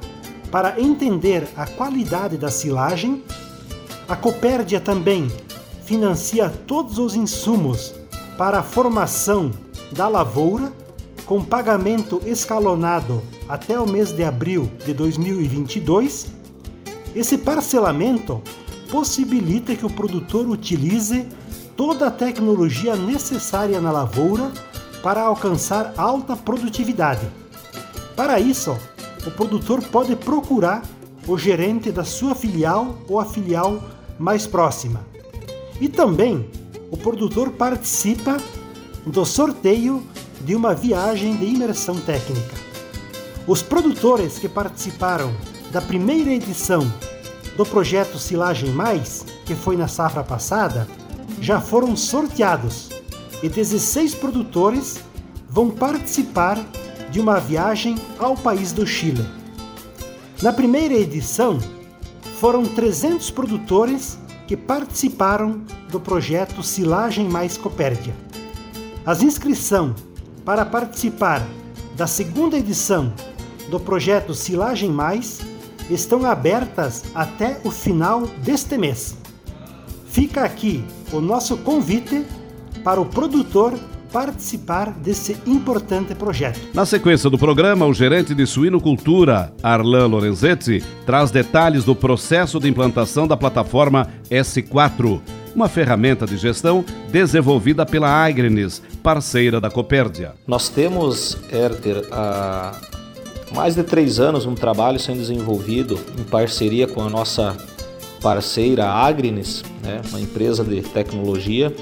para 0.52 0.78
entender 0.78 1.49
a 1.56 1.66
qualidade 1.66 2.37
da 2.37 2.50
silagem. 2.50 3.25
A 4.06 4.14
Copérdia 4.14 4.78
também 4.78 5.32
financia 5.87 6.52
todos 6.66 6.99
os 6.99 7.16
insumos 7.16 7.94
para 8.37 8.59
a 8.59 8.62
formação 8.62 9.50
da 9.92 10.06
lavoura, 10.06 10.71
com 11.25 11.42
pagamento 11.42 12.21
escalonado 12.26 13.23
até 13.49 13.80
o 13.80 13.88
mês 13.88 14.12
de 14.12 14.23
abril 14.23 14.71
de 14.85 14.92
2022. 14.92 16.26
Esse 17.14 17.38
parcelamento 17.38 18.42
possibilita 18.90 19.75
que 19.75 19.87
o 19.87 19.90
produtor 19.90 20.47
utilize 20.47 21.26
toda 21.76 22.09
a 22.09 22.11
tecnologia 22.11 22.94
necessária 22.94 23.80
na 23.80 23.90
lavoura 23.90 24.52
para 25.02 25.23
alcançar 25.23 25.94
alta 25.97 26.37
produtividade. 26.37 27.26
Para 28.14 28.38
isso, 28.38 28.76
o 29.26 29.31
produtor 29.31 29.83
pode 29.83 30.17
procurar 30.17 30.83
o 31.26 31.38
gerente 31.38 31.91
da 31.91 32.05
sua 32.05 32.35
filial 32.35 32.99
ou 33.09 33.21
a 33.21 33.25
filial 33.25 33.83
mais 34.19 34.47
próxima. 34.47 35.07
E 35.81 35.88
também 35.88 36.49
o 36.91 36.97
produtor 36.97 37.50
participa 37.52 38.37
do 39.07 39.25
sorteio 39.25 40.02
de 40.41 40.55
uma 40.55 40.75
viagem 40.75 41.37
de 41.37 41.45
imersão 41.47 41.99
técnica. 42.00 42.55
Os 43.47 43.62
produtores 43.62 44.38
que 44.38 44.49
participaram 44.49 45.33
da 45.71 45.81
primeira 45.81 46.31
edição 46.31 46.93
do 47.57 47.64
projeto 47.64 48.19
Silagem 48.19 48.71
Mais, 48.71 49.25
que 49.45 49.55
foi 49.55 49.76
na 49.76 49.88
safra 49.88 50.23
passada, 50.23 50.87
já 51.41 51.61
foram 51.61 51.97
sorteados 51.97 52.88
e 53.43 53.49
16 53.49 54.14
produtores 54.14 55.00
vão 55.49 55.71
participar 55.71 56.59
de 57.12 57.21
uma 57.21 57.38
viagem 57.38 57.95
ao 58.19 58.35
país 58.35 58.73
do 58.73 58.87
Chile. 58.87 59.25
Na 60.42 60.50
primeira 60.50 60.95
edição, 60.95 61.59
foram 62.40 62.64
300 62.64 63.31
produtores 63.31 64.19
que 64.49 64.57
participaram 64.57 65.61
do 65.90 66.00
projeto 66.00 66.62
Silagem 66.62 67.28
Mais 67.28 67.59
Copérdia. 67.59 68.14
As 69.04 69.23
inscrições 69.23 69.95
para 70.42 70.64
participar 70.64 71.47
da 71.97 72.07
segunda 72.07 72.57
edição 72.57 73.12
do 73.69 73.78
projeto 73.78 74.35
Silagem 74.35 74.90
Mais 74.90 75.40
estão 75.90 76.25
abertas 76.25 77.04
até 77.14 77.61
o 77.62 77.71
final 77.71 78.23
deste 78.42 78.78
mês. 78.78 79.16
Fica 80.07 80.45
aqui 80.45 80.83
o 81.12 81.21
nosso 81.21 81.59
convite 81.59 82.26
para 82.83 83.00
o 83.00 83.07
produtor 83.07 83.78
participar 84.12 84.90
desse 84.90 85.37
importante 85.47 86.14
projeto. 86.14 86.61
Na 86.75 86.85
sequência 86.85 87.31
do 87.31 87.38
programa, 87.38 87.87
o 87.87 87.95
gerente 87.95 88.35
de 88.35 88.47
suinocultura, 88.47 89.52
Arlan 89.62 90.07
Lorenzetti, 90.07 90.85
traz 91.07 91.31
detalhes 91.31 91.85
do 91.85 91.95
processo 91.95 92.61
de 92.61 92.69
implantação 92.69 93.26
da 93.26 93.37
plataforma 93.37 94.09
S4, 94.31 95.21
uma 95.54 95.69
ferramenta 95.69 96.26
de 96.26 96.37
gestão 96.37 96.85
desenvolvida 97.11 97.87
pela 97.87 98.09
Agrenes, 98.09 98.83
parceira 99.02 99.61
da 99.61 99.71
Copérdia. 99.71 100.35
Nós 100.47 100.69
temos, 100.69 101.38
Herter, 101.50 102.07
há 102.12 102.73
mais 103.54 103.75
de 103.75 103.83
três 103.83 104.21
anos 104.21 104.47
um 104.47 104.54
trabalho 104.54 104.99
sendo 104.99 105.19
desenvolvido 105.19 105.99
em 106.19 106.25
parceria 106.25 106.87
com 106.87 107.02
a 107.02 107.09
nossa 107.09 107.57
parceira 108.23 108.88
Agrenes, 108.88 109.62
né, 109.83 110.00
uma 110.11 110.21
empresa 110.21 110.62
de 110.62 110.81
tecnologia 110.81 111.75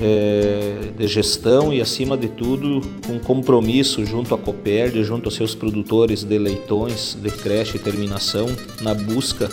é, 0.00 0.92
de 0.96 1.06
gestão 1.06 1.72
e, 1.72 1.80
acima 1.80 2.16
de 2.16 2.28
tudo, 2.28 2.80
com 3.06 3.18
compromisso 3.18 4.04
junto 4.04 4.34
à 4.34 4.38
Copérdia, 4.38 5.02
junto 5.02 5.26
aos 5.26 5.34
seus 5.34 5.54
produtores 5.54 6.24
de 6.24 6.38
leitões, 6.38 7.16
de 7.20 7.30
creche 7.30 7.76
e 7.76 7.80
terminação, 7.80 8.46
na 8.80 8.94
busca 8.94 9.48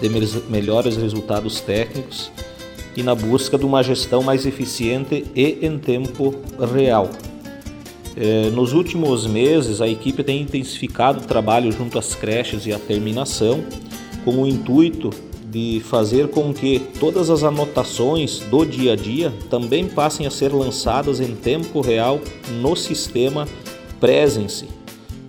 de 0.00 0.08
melhores 0.50 0.96
resultados 0.96 1.60
técnicos 1.60 2.30
e 2.96 3.02
na 3.02 3.14
busca 3.14 3.58
de 3.58 3.64
uma 3.64 3.82
gestão 3.82 4.22
mais 4.22 4.46
eficiente 4.46 5.24
e 5.34 5.58
em 5.62 5.78
tempo 5.78 6.34
real. 6.72 7.10
É, 8.16 8.48
nos 8.50 8.72
últimos 8.72 9.26
meses, 9.26 9.82
a 9.82 9.88
equipe 9.88 10.22
tem 10.24 10.40
intensificado 10.40 11.20
o 11.20 11.26
trabalho 11.26 11.70
junto 11.70 11.98
às 11.98 12.14
creches 12.14 12.64
e 12.66 12.72
à 12.72 12.78
terminação, 12.78 13.62
com 14.24 14.42
o 14.42 14.46
intuito 14.46 15.10
de 15.50 15.80
fazer 15.80 16.28
com 16.28 16.52
que 16.52 16.80
todas 16.98 17.30
as 17.30 17.42
anotações 17.42 18.40
do 18.40 18.64
dia 18.64 18.94
a 18.94 18.96
dia 18.96 19.32
também 19.48 19.86
passem 19.86 20.26
a 20.26 20.30
ser 20.30 20.52
lançadas 20.52 21.20
em 21.20 21.34
tempo 21.34 21.80
real 21.80 22.20
no 22.60 22.74
sistema 22.74 23.46
Presence, 24.00 24.66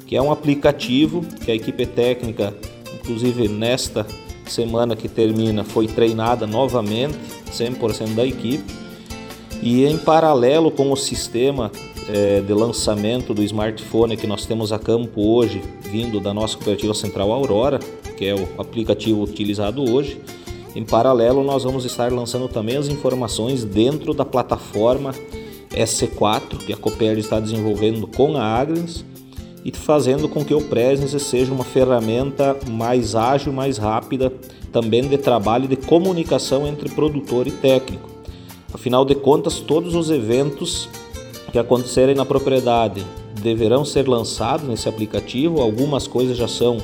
que 0.06 0.16
é 0.16 0.22
um 0.22 0.32
aplicativo 0.32 1.22
que 1.44 1.52
a 1.52 1.56
equipe 1.56 1.86
técnica, 1.86 2.54
inclusive 2.96 3.48
nesta 3.48 4.06
semana 4.48 4.96
que 4.96 5.08
termina, 5.08 5.64
foi 5.64 5.88
treinada 5.88 6.48
novamente, 6.48 7.18
100% 7.52 8.16
da 8.16 8.26
equipe, 8.26 8.64
e 9.62 9.86
em 9.86 9.98
paralelo 9.98 10.72
com 10.72 10.92
o 10.92 10.96
sistema 10.96 11.72
é, 12.10 12.42
de 12.42 12.54
lançamento 12.54 13.34
do 13.34 13.44
smartphone 13.44 14.16
que 14.16 14.28
nós 14.28 14.46
temos 14.46 14.72
a 14.72 14.80
campo 14.80 15.22
hoje, 15.22 15.62
vindo 15.82 16.20
da 16.20 16.34
nossa 16.34 16.56
cooperativa 16.56 16.94
central 16.94 17.32
Aurora, 17.32 17.80
que 18.18 18.26
é 18.26 18.36
o 18.36 18.48
aplicativo 18.60 19.24
utilizado 19.24 19.84
hoje. 19.90 20.20
Em 20.76 20.84
paralelo, 20.84 21.44
nós 21.44 21.64
vamos 21.64 21.86
estar 21.86 22.12
lançando 22.12 22.48
também 22.48 22.78
as 22.78 22.88
informações 22.88 23.64
dentro 23.64 24.14
da 24.14 24.24
plataforma 24.24 25.14
S4 25.72 26.58
que 26.66 26.74
a 26.74 26.78
Copérdia 26.78 27.22
está 27.22 27.40
desenvolvendo 27.40 28.08
com 28.08 28.38
a 28.38 28.44
Agrins 28.44 29.04
e 29.66 29.72
fazendo 29.72 30.30
com 30.30 30.46
que 30.46 30.54
o 30.54 30.62
Presence 30.62 31.20
seja 31.20 31.52
uma 31.52 31.64
ferramenta 31.64 32.56
mais 32.70 33.16
ágil, 33.16 33.52
mais 33.52 33.78
rápida, 33.78 34.32
também 34.72 35.08
de 35.08 35.18
trabalho 35.18 35.66
e 35.66 35.68
de 35.68 35.76
comunicação 35.76 36.68
entre 36.68 36.90
produtor 36.90 37.48
e 37.48 37.52
técnico. 37.52 38.10
Afinal 38.74 39.04
de 39.04 39.16
contas, 39.16 39.60
todos 39.60 39.96
os 39.96 40.10
eventos 40.10 40.88
que 41.52 41.60
acontecerem 41.60 42.16
na 42.16 42.26
propriedade 42.26 43.06
deverão 43.42 43.86
ser 43.86 44.08
lançados 44.08 44.68
nesse 44.68 44.90
aplicativo. 44.90 45.62
Algumas 45.62 46.08
coisas 46.08 46.38
já 46.38 46.48
são 46.48 46.78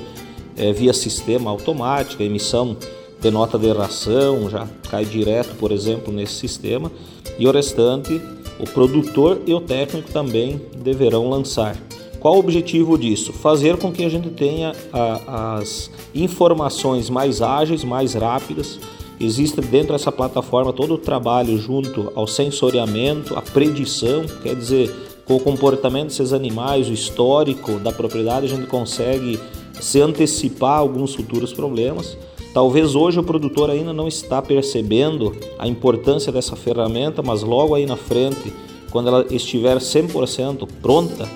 é, 0.55 0.71
via 0.71 0.93
sistema 0.93 1.49
automático, 1.49 2.21
emissão 2.21 2.77
de 3.19 3.31
nota 3.31 3.57
de 3.57 3.71
ração 3.71 4.49
já 4.49 4.67
cai 4.89 5.05
direto, 5.05 5.55
por 5.55 5.71
exemplo, 5.71 6.13
nesse 6.13 6.33
sistema, 6.33 6.91
e 7.39 7.47
o 7.47 7.51
restante 7.51 8.21
o 8.59 8.65
produtor 8.65 9.41
e 9.45 9.53
o 9.53 9.59
técnico 9.59 10.11
também 10.11 10.61
deverão 10.77 11.29
lançar. 11.29 11.75
Qual 12.19 12.35
o 12.35 12.39
objetivo 12.39 12.97
disso? 12.97 13.33
Fazer 13.33 13.77
com 13.77 13.91
que 13.91 14.05
a 14.05 14.09
gente 14.09 14.29
tenha 14.29 14.73
a, 14.91 15.57
as 15.57 15.91
informações 16.15 17.09
mais 17.09 17.41
ágeis, 17.41 17.83
mais 17.83 18.13
rápidas. 18.13 18.79
Existe 19.23 19.61
dentro 19.61 19.93
dessa 19.93 20.11
plataforma 20.11 20.73
todo 20.73 20.95
o 20.95 20.97
trabalho 20.97 21.57
junto 21.57 22.11
ao 22.13 22.27
sensoriamento, 22.27 23.35
a 23.37 23.41
predição, 23.41 24.25
quer 24.41 24.53
dizer, 24.53 24.93
com 25.23 25.37
o 25.37 25.39
comportamento 25.39 26.07
desses 26.07 26.33
animais, 26.33 26.89
o 26.89 26.93
histórico 26.93 27.79
da 27.79 27.91
propriedade, 27.91 28.47
a 28.47 28.49
gente 28.49 28.67
consegue 28.67 29.39
se 29.79 30.01
antecipar 30.01 30.77
alguns 30.79 31.15
futuros 31.15 31.53
problemas. 31.53 32.17
Talvez 32.53 32.95
hoje 32.95 33.19
o 33.19 33.23
produtor 33.23 33.69
ainda 33.69 33.93
não 33.93 34.09
está 34.09 34.41
percebendo 34.41 35.33
a 35.57 35.67
importância 35.69 36.29
dessa 36.29 36.57
ferramenta, 36.57 37.23
mas 37.23 37.43
logo 37.43 37.73
aí 37.75 37.85
na 37.85 37.95
frente, 37.95 38.53
quando 38.91 39.07
ela 39.07 39.25
estiver 39.31 39.77
100% 39.77 40.67
pronta, 40.81 41.27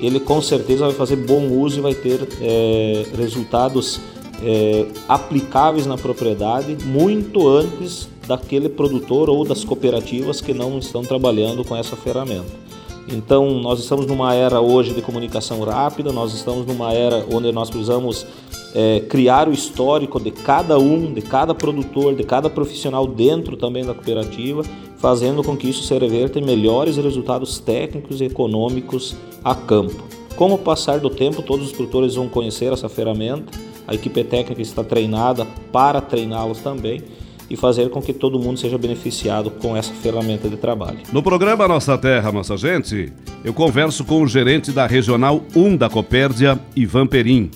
ele 0.00 0.18
com 0.18 0.40
certeza 0.40 0.86
vai 0.86 0.94
fazer 0.94 1.16
bom 1.16 1.46
uso 1.48 1.78
e 1.78 1.82
vai 1.82 1.94
ter 1.94 2.26
é, 2.40 3.04
resultados 3.16 4.00
é, 4.44 4.86
aplicáveis 5.08 5.86
na 5.86 5.96
propriedade 5.96 6.76
muito 6.84 7.48
antes 7.48 8.08
daquele 8.28 8.68
produtor 8.68 9.30
ou 9.30 9.44
das 9.44 9.64
cooperativas 9.64 10.40
que 10.40 10.52
não 10.52 10.78
estão 10.78 11.02
trabalhando 11.02 11.64
com 11.64 11.74
essa 11.74 11.96
ferramenta. 11.96 12.64
Então, 13.08 13.60
nós 13.60 13.80
estamos 13.80 14.06
numa 14.06 14.34
era 14.34 14.60
hoje 14.60 14.94
de 14.94 15.02
comunicação 15.02 15.60
rápida, 15.62 16.10
nós 16.10 16.32
estamos 16.32 16.66
numa 16.66 16.92
era 16.92 17.24
onde 17.30 17.52
nós 17.52 17.68
precisamos 17.68 18.26
é, 18.74 19.00
criar 19.00 19.46
o 19.46 19.52
histórico 19.52 20.18
de 20.18 20.30
cada 20.30 20.78
um, 20.78 21.12
de 21.12 21.20
cada 21.20 21.54
produtor, 21.54 22.14
de 22.14 22.24
cada 22.24 22.48
profissional 22.48 23.06
dentro 23.06 23.56
também 23.56 23.84
da 23.84 23.92
cooperativa, 23.92 24.62
fazendo 24.96 25.42
com 25.42 25.54
que 25.54 25.68
isso 25.68 25.82
se 25.84 25.98
reverta 25.98 26.38
em 26.38 26.44
melhores 26.44 26.96
resultados 26.96 27.58
técnicos 27.58 28.22
e 28.22 28.24
econômicos 28.24 29.14
a 29.44 29.54
campo. 29.54 30.02
Com 30.34 30.52
o 30.52 30.58
passar 30.58 30.98
do 30.98 31.10
tempo, 31.10 31.42
todos 31.42 31.66
os 31.66 31.72
produtores 31.72 32.14
vão 32.14 32.28
conhecer 32.28 32.72
essa 32.72 32.88
ferramenta, 32.88 33.52
A 33.86 33.94
equipe 33.94 34.24
técnica 34.24 34.62
está 34.62 34.82
treinada 34.82 35.46
para 35.70 36.00
treiná-los 36.00 36.60
também 36.60 37.02
e 37.48 37.56
fazer 37.56 37.90
com 37.90 38.00
que 38.00 38.12
todo 38.12 38.38
mundo 38.38 38.58
seja 38.58 38.78
beneficiado 38.78 39.50
com 39.50 39.76
essa 39.76 39.92
ferramenta 39.92 40.48
de 40.48 40.56
trabalho. 40.56 40.98
No 41.12 41.22
programa 41.22 41.68
Nossa 41.68 41.96
Terra, 41.98 42.32
Nossa 42.32 42.56
Gente, 42.56 43.12
eu 43.44 43.52
converso 43.52 44.04
com 44.04 44.22
o 44.22 44.26
gerente 44.26 44.72
da 44.72 44.86
Regional 44.86 45.42
1 45.54 45.76
da 45.76 45.90
Copérdia, 45.90 46.58
Ivan 46.74 47.06
Perim. 47.06 47.50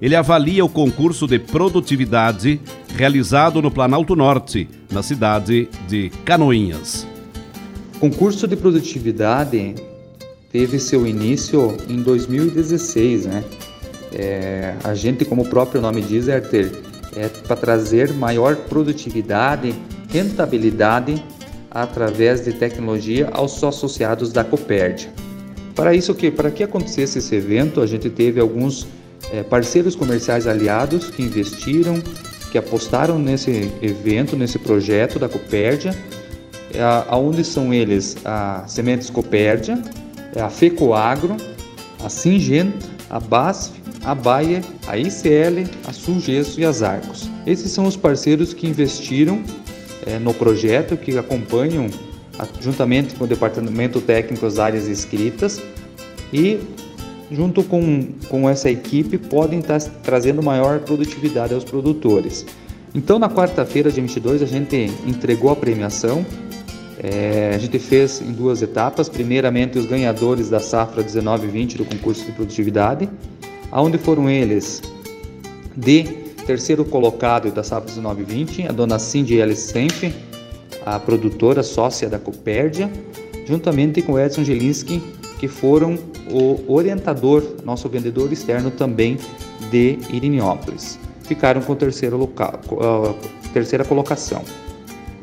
Ele 0.00 0.14
avalia 0.14 0.64
o 0.64 0.68
concurso 0.68 1.26
de 1.26 1.38
produtividade 1.38 2.60
realizado 2.94 3.62
no 3.62 3.70
Planalto 3.70 4.14
Norte, 4.14 4.68
na 4.90 5.02
cidade 5.02 5.68
de 5.88 6.10
Canoinhas. 6.24 7.06
O 7.96 7.98
concurso 8.00 8.46
de 8.46 8.56
produtividade 8.56 9.74
teve 10.52 10.78
seu 10.78 11.06
início 11.06 11.76
em 11.88 12.02
2016, 12.02 13.26
né? 13.26 13.44
É, 14.12 14.74
a 14.84 14.94
gente, 14.94 15.24
como 15.24 15.42
o 15.42 15.48
próprio 15.48 15.80
nome 15.80 16.00
diz, 16.00 16.28
Herter, 16.28 16.70
é 17.14 17.28
para 17.28 17.56
trazer 17.56 18.12
maior 18.12 18.56
produtividade, 18.56 19.74
rentabilidade 20.08 21.22
através 21.70 22.44
de 22.44 22.52
tecnologia 22.52 23.28
aos 23.32 23.62
associados 23.62 24.32
da 24.32 24.44
Copérdia. 24.44 25.10
Para 25.74 25.94
isso 25.94 26.14
que, 26.14 26.30
para 26.30 26.50
que 26.50 26.62
acontecesse 26.62 27.18
esse 27.18 27.34
evento, 27.34 27.82
a 27.82 27.86
gente 27.86 28.08
teve 28.08 28.40
alguns 28.40 28.86
é, 29.30 29.42
parceiros 29.42 29.94
comerciais 29.94 30.46
aliados 30.46 31.10
que 31.10 31.22
investiram, 31.22 32.02
que 32.50 32.56
apostaram 32.56 33.18
nesse 33.18 33.70
evento, 33.82 34.36
nesse 34.36 34.58
projeto 34.58 35.18
da 35.18 35.28
Copérdia, 35.28 35.94
é, 36.72 36.80
aonde 37.08 37.44
são 37.44 37.74
eles 37.74 38.16
a 38.24 38.64
Sementes 38.66 39.10
Copérdia, 39.10 39.78
é 40.34 40.40
a 40.40 40.48
FECOAGRO, 40.48 41.36
a 42.02 42.08
Singenta, 42.08 42.95
a 43.10 43.20
BASF, 43.20 43.72
a 44.04 44.14
Bayer, 44.14 44.62
a 44.86 44.96
ICL, 44.96 45.68
a 45.86 45.92
Sulgesso 45.92 46.60
e 46.60 46.64
as 46.64 46.82
Arcos. 46.82 47.28
Esses 47.46 47.70
são 47.70 47.86
os 47.86 47.96
parceiros 47.96 48.52
que 48.52 48.66
investiram 48.66 49.42
é, 50.06 50.18
no 50.18 50.32
projeto, 50.32 50.96
que 50.96 51.16
acompanham 51.18 51.88
juntamente 52.60 53.14
com 53.14 53.24
o 53.24 53.26
departamento 53.26 54.00
técnico 54.00 54.44
as 54.46 54.58
áreas 54.58 54.86
escritas 54.86 55.60
e 56.32 56.60
junto 57.30 57.62
com, 57.64 58.08
com 58.28 58.48
essa 58.48 58.70
equipe 58.70 59.18
podem 59.18 59.58
estar 59.58 59.80
trazendo 60.02 60.42
maior 60.42 60.80
produtividade 60.80 61.54
aos 61.54 61.64
produtores. 61.64 62.46
Então 62.94 63.18
na 63.18 63.28
quarta-feira 63.28 63.90
de 63.90 64.00
22 64.00 64.42
a 64.42 64.46
gente 64.46 64.90
entregou 65.06 65.50
a 65.50 65.56
premiação 65.56 66.24
é, 67.02 67.52
a 67.54 67.58
gente 67.58 67.78
fez 67.78 68.20
em 68.20 68.32
duas 68.32 68.62
etapas. 68.62 69.08
Primeiramente, 69.08 69.78
os 69.78 69.86
ganhadores 69.86 70.48
da 70.48 70.60
safra 70.60 71.02
19-20 71.02 71.76
do 71.76 71.84
concurso 71.84 72.24
de 72.24 72.32
produtividade, 72.32 73.08
aonde 73.70 73.98
foram 73.98 74.30
eles 74.30 74.82
de 75.76 76.04
terceiro 76.46 76.84
colocado 76.84 77.50
da 77.50 77.62
safra 77.62 77.90
19-20, 77.90 78.68
a 78.68 78.72
dona 78.72 78.98
Cindy 78.98 79.40
L. 79.40 79.54
A 80.84 80.98
produtora 81.00 81.62
sócia 81.62 82.08
da 82.08 82.18
Copérdia, 82.18 82.90
juntamente 83.44 84.00
com 84.00 84.18
Edson 84.18 84.44
Gelinski, 84.44 85.02
que 85.38 85.48
foram 85.48 85.98
o 86.30 86.72
orientador, 86.72 87.42
nosso 87.64 87.88
vendedor 87.88 88.32
externo 88.32 88.70
também 88.70 89.18
de 89.70 89.98
Iriniópolis. 90.10 90.98
Ficaram 91.24 91.60
com 91.60 91.74
terceiro 91.74 92.16
local, 92.16 92.60
uh, 92.70 93.14
terceira 93.52 93.84
colocação. 93.84 94.42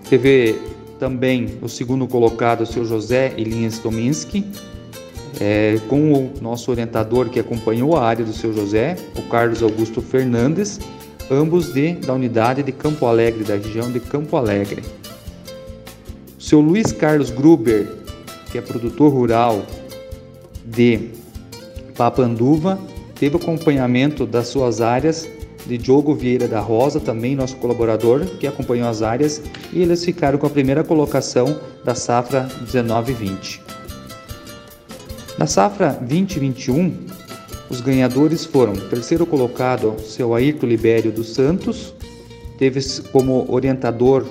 Teve 0.09 0.59
também 1.03 1.57
o 1.61 1.67
segundo 1.67 2.07
colocado, 2.07 2.61
o 2.61 2.65
seu 2.65 2.85
José 2.85 3.33
Elias 3.37 3.77
Dominski, 3.77 4.45
é, 5.37 5.77
com 5.89 6.13
o 6.13 6.31
nosso 6.41 6.71
orientador 6.71 7.27
que 7.27 7.41
acompanhou 7.41 7.97
a 7.97 8.05
área 8.05 8.23
do 8.23 8.31
seu 8.31 8.53
José, 8.53 8.95
o 9.17 9.21
Carlos 9.23 9.61
Augusto 9.61 10.01
Fernandes, 10.01 10.79
ambos 11.29 11.73
de, 11.73 11.95
da 11.95 12.13
unidade 12.13 12.63
de 12.63 12.71
Campo 12.71 13.05
Alegre, 13.05 13.43
da 13.43 13.55
região 13.55 13.91
de 13.91 13.99
Campo 13.99 14.37
Alegre. 14.37 14.81
O 16.39 16.41
seu 16.41 16.61
Luiz 16.61 16.93
Carlos 16.93 17.29
Gruber, 17.29 17.85
que 18.49 18.57
é 18.57 18.61
produtor 18.61 19.11
rural 19.11 19.65
de 20.63 21.09
Papanduva, 21.97 22.79
teve 23.13 23.35
acompanhamento 23.35 24.25
das 24.25 24.47
suas 24.47 24.79
áreas 24.79 25.27
de 25.65 25.77
Diogo 25.77 26.13
Vieira 26.13 26.47
da 26.47 26.59
Rosa, 26.59 26.99
também 26.99 27.35
nosso 27.35 27.55
colaborador, 27.57 28.25
que 28.39 28.47
acompanhou 28.47 28.87
as 28.87 29.01
áreas, 29.01 29.41
e 29.71 29.81
eles 29.81 30.03
ficaram 30.03 30.37
com 30.37 30.47
a 30.47 30.49
primeira 30.49 30.83
colocação 30.83 31.59
da 31.83 31.95
safra 31.95 32.47
19-20. 32.65 33.59
Na 35.37 35.47
safra 35.47 35.97
2021, 36.01 36.93
os 37.69 37.81
ganhadores 37.81 38.45
foram 38.45 38.73
terceiro 38.73 39.25
colocado 39.25 39.95
seu 39.99 40.35
Ayrton 40.35 40.67
Libério 40.67 41.11
dos 41.11 41.33
Santos, 41.33 41.93
teve 42.57 42.79
como 43.11 43.45
orientador 43.49 44.25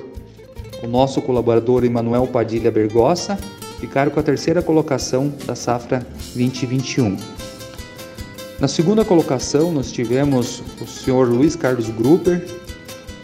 o 0.82 0.86
nosso 0.86 1.20
colaborador 1.22 1.84
Emanuel 1.84 2.26
Padilha 2.26 2.70
Bergossa, 2.70 3.38
ficaram 3.80 4.10
com 4.10 4.20
a 4.20 4.22
terceira 4.22 4.62
colocação 4.62 5.32
da 5.44 5.54
safra 5.54 6.06
2021. 6.34 7.16
Na 8.62 8.68
segunda 8.68 9.04
colocação, 9.04 9.72
nós 9.72 9.90
tivemos 9.90 10.62
o 10.80 10.86
senhor 10.86 11.28
Luiz 11.28 11.56
Carlos 11.56 11.90
Gruber, 11.90 12.46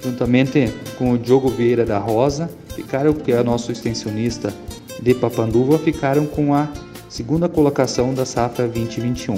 juntamente 0.02 0.74
com 0.98 1.12
o 1.12 1.16
Diogo 1.16 1.48
Vieira 1.48 1.86
da 1.86 1.96
Rosa, 1.96 2.50
ficaram, 2.74 3.12
que 3.12 3.30
é 3.30 3.40
nosso 3.44 3.70
extensionista 3.70 4.52
de 5.00 5.14
Papanduva, 5.14 5.78
ficaram 5.78 6.26
com 6.26 6.52
a 6.52 6.66
segunda 7.08 7.48
colocação 7.48 8.12
da 8.12 8.26
safra 8.26 8.66
2021. 8.66 9.36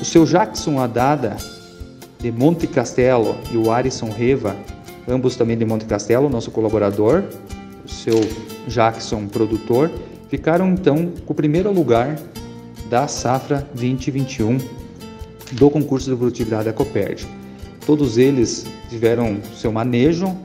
O 0.00 0.04
seu 0.04 0.24
Jackson 0.24 0.78
Adada, 0.78 1.36
de 2.20 2.30
Monte 2.30 2.68
Castelo, 2.68 3.34
e 3.50 3.56
o 3.56 3.72
Arison 3.72 4.08
Reva, 4.08 4.54
ambos 5.08 5.34
também 5.34 5.58
de 5.58 5.64
Monte 5.64 5.84
Castelo, 5.84 6.30
nosso 6.30 6.52
colaborador, 6.52 7.24
o 7.84 7.88
seu 7.88 8.20
Jackson 8.68 9.26
produtor, 9.26 9.90
ficaram 10.28 10.68
então 10.74 11.10
com 11.26 11.32
o 11.32 11.34
primeiro 11.34 11.72
lugar 11.72 12.16
da 12.88 13.06
safra 13.06 13.66
2021 13.74 14.58
do 15.52 15.70
concurso 15.70 16.10
de 16.10 16.16
produtividade 16.16 16.64
da 16.64 16.72
Coperd. 16.72 17.26
Todos 17.86 18.18
eles 18.18 18.66
tiveram 18.88 19.38
seu 19.54 19.72
manejo 19.72 20.36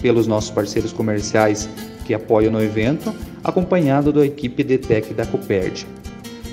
pelos 0.00 0.26
nossos 0.26 0.50
parceiros 0.50 0.92
comerciais 0.92 1.68
que 2.04 2.14
apoiam 2.14 2.52
no 2.52 2.62
evento, 2.62 3.14
acompanhado 3.44 4.12
da 4.12 4.24
equipe 4.24 4.64
DTEC 4.64 5.14
da 5.14 5.26
Coperd. 5.26 5.86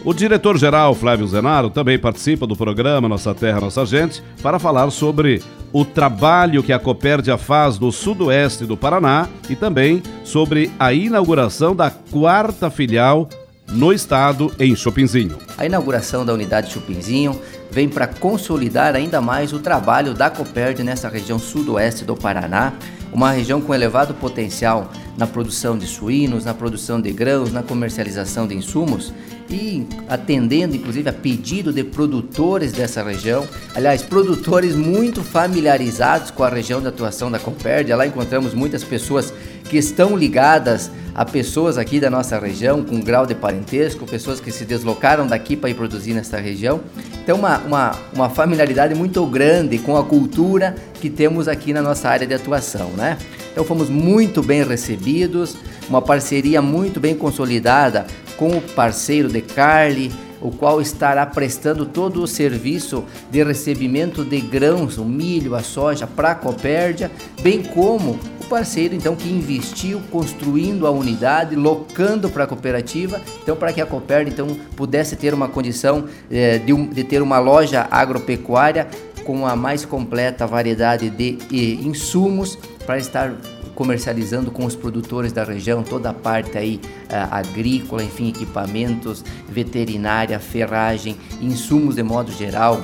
O 0.03 0.13
diretor-geral 0.13 0.93
Flávio 0.93 1.27
Zenaro 1.27 1.71
também 1.71 1.97
participa 1.97 2.45
do 2.45 2.55
programa 2.55 3.09
Nossa 3.09 3.33
Terra, 3.33 3.59
Nossa 3.59 3.85
Gente 3.85 4.21
para 4.41 4.59
falar 4.59 4.91
sobre 4.91 5.41
o 5.73 5.83
trabalho 5.83 6.61
que 6.61 6.71
a 6.71 6.77
Copérdia 6.77 7.37
faz 7.37 7.79
no 7.79 7.91
sudoeste 7.91 8.65
do 8.65 8.77
Paraná 8.77 9.27
e 9.49 9.55
também 9.55 10.03
sobre 10.23 10.71
a 10.77 10.93
inauguração 10.93 11.75
da 11.75 11.89
quarta 11.89 12.69
filial 12.69 13.27
no 13.67 13.91
estado, 13.91 14.53
em 14.59 14.75
Chopinzinho. 14.75 15.37
A 15.57 15.65
inauguração 15.65 16.25
da 16.25 16.33
unidade 16.33 16.71
Chopinzinho 16.71 17.39
vem 17.71 17.89
para 17.89 18.07
consolidar 18.07 18.95
ainda 18.95 19.19
mais 19.21 19.51
o 19.51 19.59
trabalho 19.59 20.13
da 20.13 20.29
Coperd 20.29 20.83
nessa 20.83 21.09
região 21.09 21.39
sudoeste 21.39 22.05
do 22.05 22.15
Paraná, 22.15 22.73
uma 23.11 23.31
região 23.31 23.61
com 23.61 23.73
elevado 23.73 24.13
potencial 24.13 24.91
na 25.17 25.25
produção 25.25 25.77
de 25.77 25.87
suínos, 25.87 26.45
na 26.45 26.53
produção 26.53 26.99
de 26.99 27.11
grãos, 27.11 27.51
na 27.51 27.63
comercialização 27.63 28.45
de 28.47 28.55
insumos 28.55 29.13
e 29.49 29.85
atendendo 30.09 30.75
inclusive 30.75 31.09
a 31.09 31.13
pedido 31.13 31.71
de 31.71 31.83
produtores 31.83 32.71
dessa 32.71 33.03
região. 33.03 33.47
Aliás, 33.73 34.01
produtores 34.01 34.75
muito 34.75 35.23
familiarizados 35.23 36.31
com 36.31 36.43
a 36.43 36.49
região 36.49 36.81
de 36.81 36.87
atuação 36.87 37.31
da 37.31 37.39
Copérdia. 37.39 37.95
Lá 37.95 38.05
encontramos 38.05 38.53
muitas 38.53 38.83
pessoas 38.83 39.33
que 39.69 39.77
estão 39.77 40.15
ligadas 40.15 40.91
a 41.13 41.23
pessoas 41.23 41.77
aqui 41.77 41.99
da 41.99 42.09
nossa 42.09 42.37
região 42.37 42.83
com 42.83 42.99
grau 42.99 43.25
de 43.25 43.33
parentesco, 43.33 44.05
pessoas 44.05 44.41
que 44.41 44.51
se 44.51 44.65
deslocaram 44.65 45.25
daqui 45.25 45.55
para 45.55 45.69
ir 45.69 45.73
produzir 45.73 46.13
nesta 46.13 46.37
região. 46.37 46.81
Então, 47.23 47.37
uma, 47.37 47.57
uma, 47.59 47.91
uma 48.13 48.29
familiaridade 48.29 48.93
muito 48.93 49.25
grande 49.25 49.77
com 49.77 49.95
a 49.95 50.03
cultura 50.03 50.75
que 50.99 51.09
temos 51.09 51.47
aqui 51.47 51.71
na 51.71 51.81
nossa 51.81 52.09
área 52.09 52.27
de 52.27 52.33
atuação, 52.33 52.89
né? 52.97 53.17
Então, 53.51 53.63
fomos 53.63 53.89
muito 53.89 54.43
bem 54.43 54.63
recebidos, 54.63 55.55
uma 55.87 56.01
parceria 56.01 56.61
muito 56.61 56.99
bem 56.99 57.15
consolidada 57.15 58.05
com 58.35 58.49
o 58.57 58.61
parceiro 58.61 59.29
de 59.29 59.39
Carly, 59.41 60.11
o 60.45 60.51
qual 60.51 60.79
estará 60.79 61.25
prestando 61.25 61.85
todo 61.85 62.21
o 62.21 62.27
serviço 62.27 63.03
de 63.31 63.43
recebimento 63.43 64.23
de 64.23 64.39
grãos, 64.39 64.97
o 64.97 65.05
milho, 65.05 65.55
a 65.55 65.63
soja 65.63 66.05
para 66.05 66.31
a 66.31 66.35
Copérdia, 66.35 67.11
bem 67.41 67.63
como 67.63 68.19
o 68.39 68.45
parceiro 68.47 68.93
então 68.93 69.15
que 69.15 69.27
investiu 69.27 69.99
construindo 70.11 70.85
a 70.85 70.91
unidade, 70.91 71.55
locando 71.55 72.29
para 72.29 72.43
a 72.43 72.47
cooperativa, 72.47 73.19
então 73.41 73.55
para 73.55 73.73
que 73.73 73.81
a 73.81 73.85
Copérdia 73.85 74.31
então 74.31 74.47
pudesse 74.75 75.15
ter 75.15 75.33
uma 75.33 75.47
condição 75.47 76.05
eh, 76.29 76.59
de, 76.59 76.71
um, 76.71 76.87
de 76.87 77.03
ter 77.03 77.21
uma 77.21 77.39
loja 77.39 77.87
agropecuária 77.89 78.87
com 79.23 79.47
a 79.47 79.55
mais 79.55 79.83
completa 79.83 80.45
variedade 80.45 81.09
de 81.09 81.39
insumos 81.81 82.55
para 82.85 82.99
estar 82.99 83.33
comercializando 83.75 84.49
com 84.49 84.65
os 84.65 84.75
produtores 84.75 85.31
da 85.31 85.43
região 85.43 85.83
toda 85.83 86.09
a 86.09 86.13
parte 86.13 86.57
aí 86.57 86.79
uh, 86.83 87.27
agrícola, 87.29 88.03
enfim, 88.03 88.29
equipamentos, 88.29 89.23
veterinária, 89.47 90.39
ferragem, 90.39 91.17
insumos 91.41 91.95
de 91.95 92.03
modo 92.03 92.31
geral, 92.31 92.81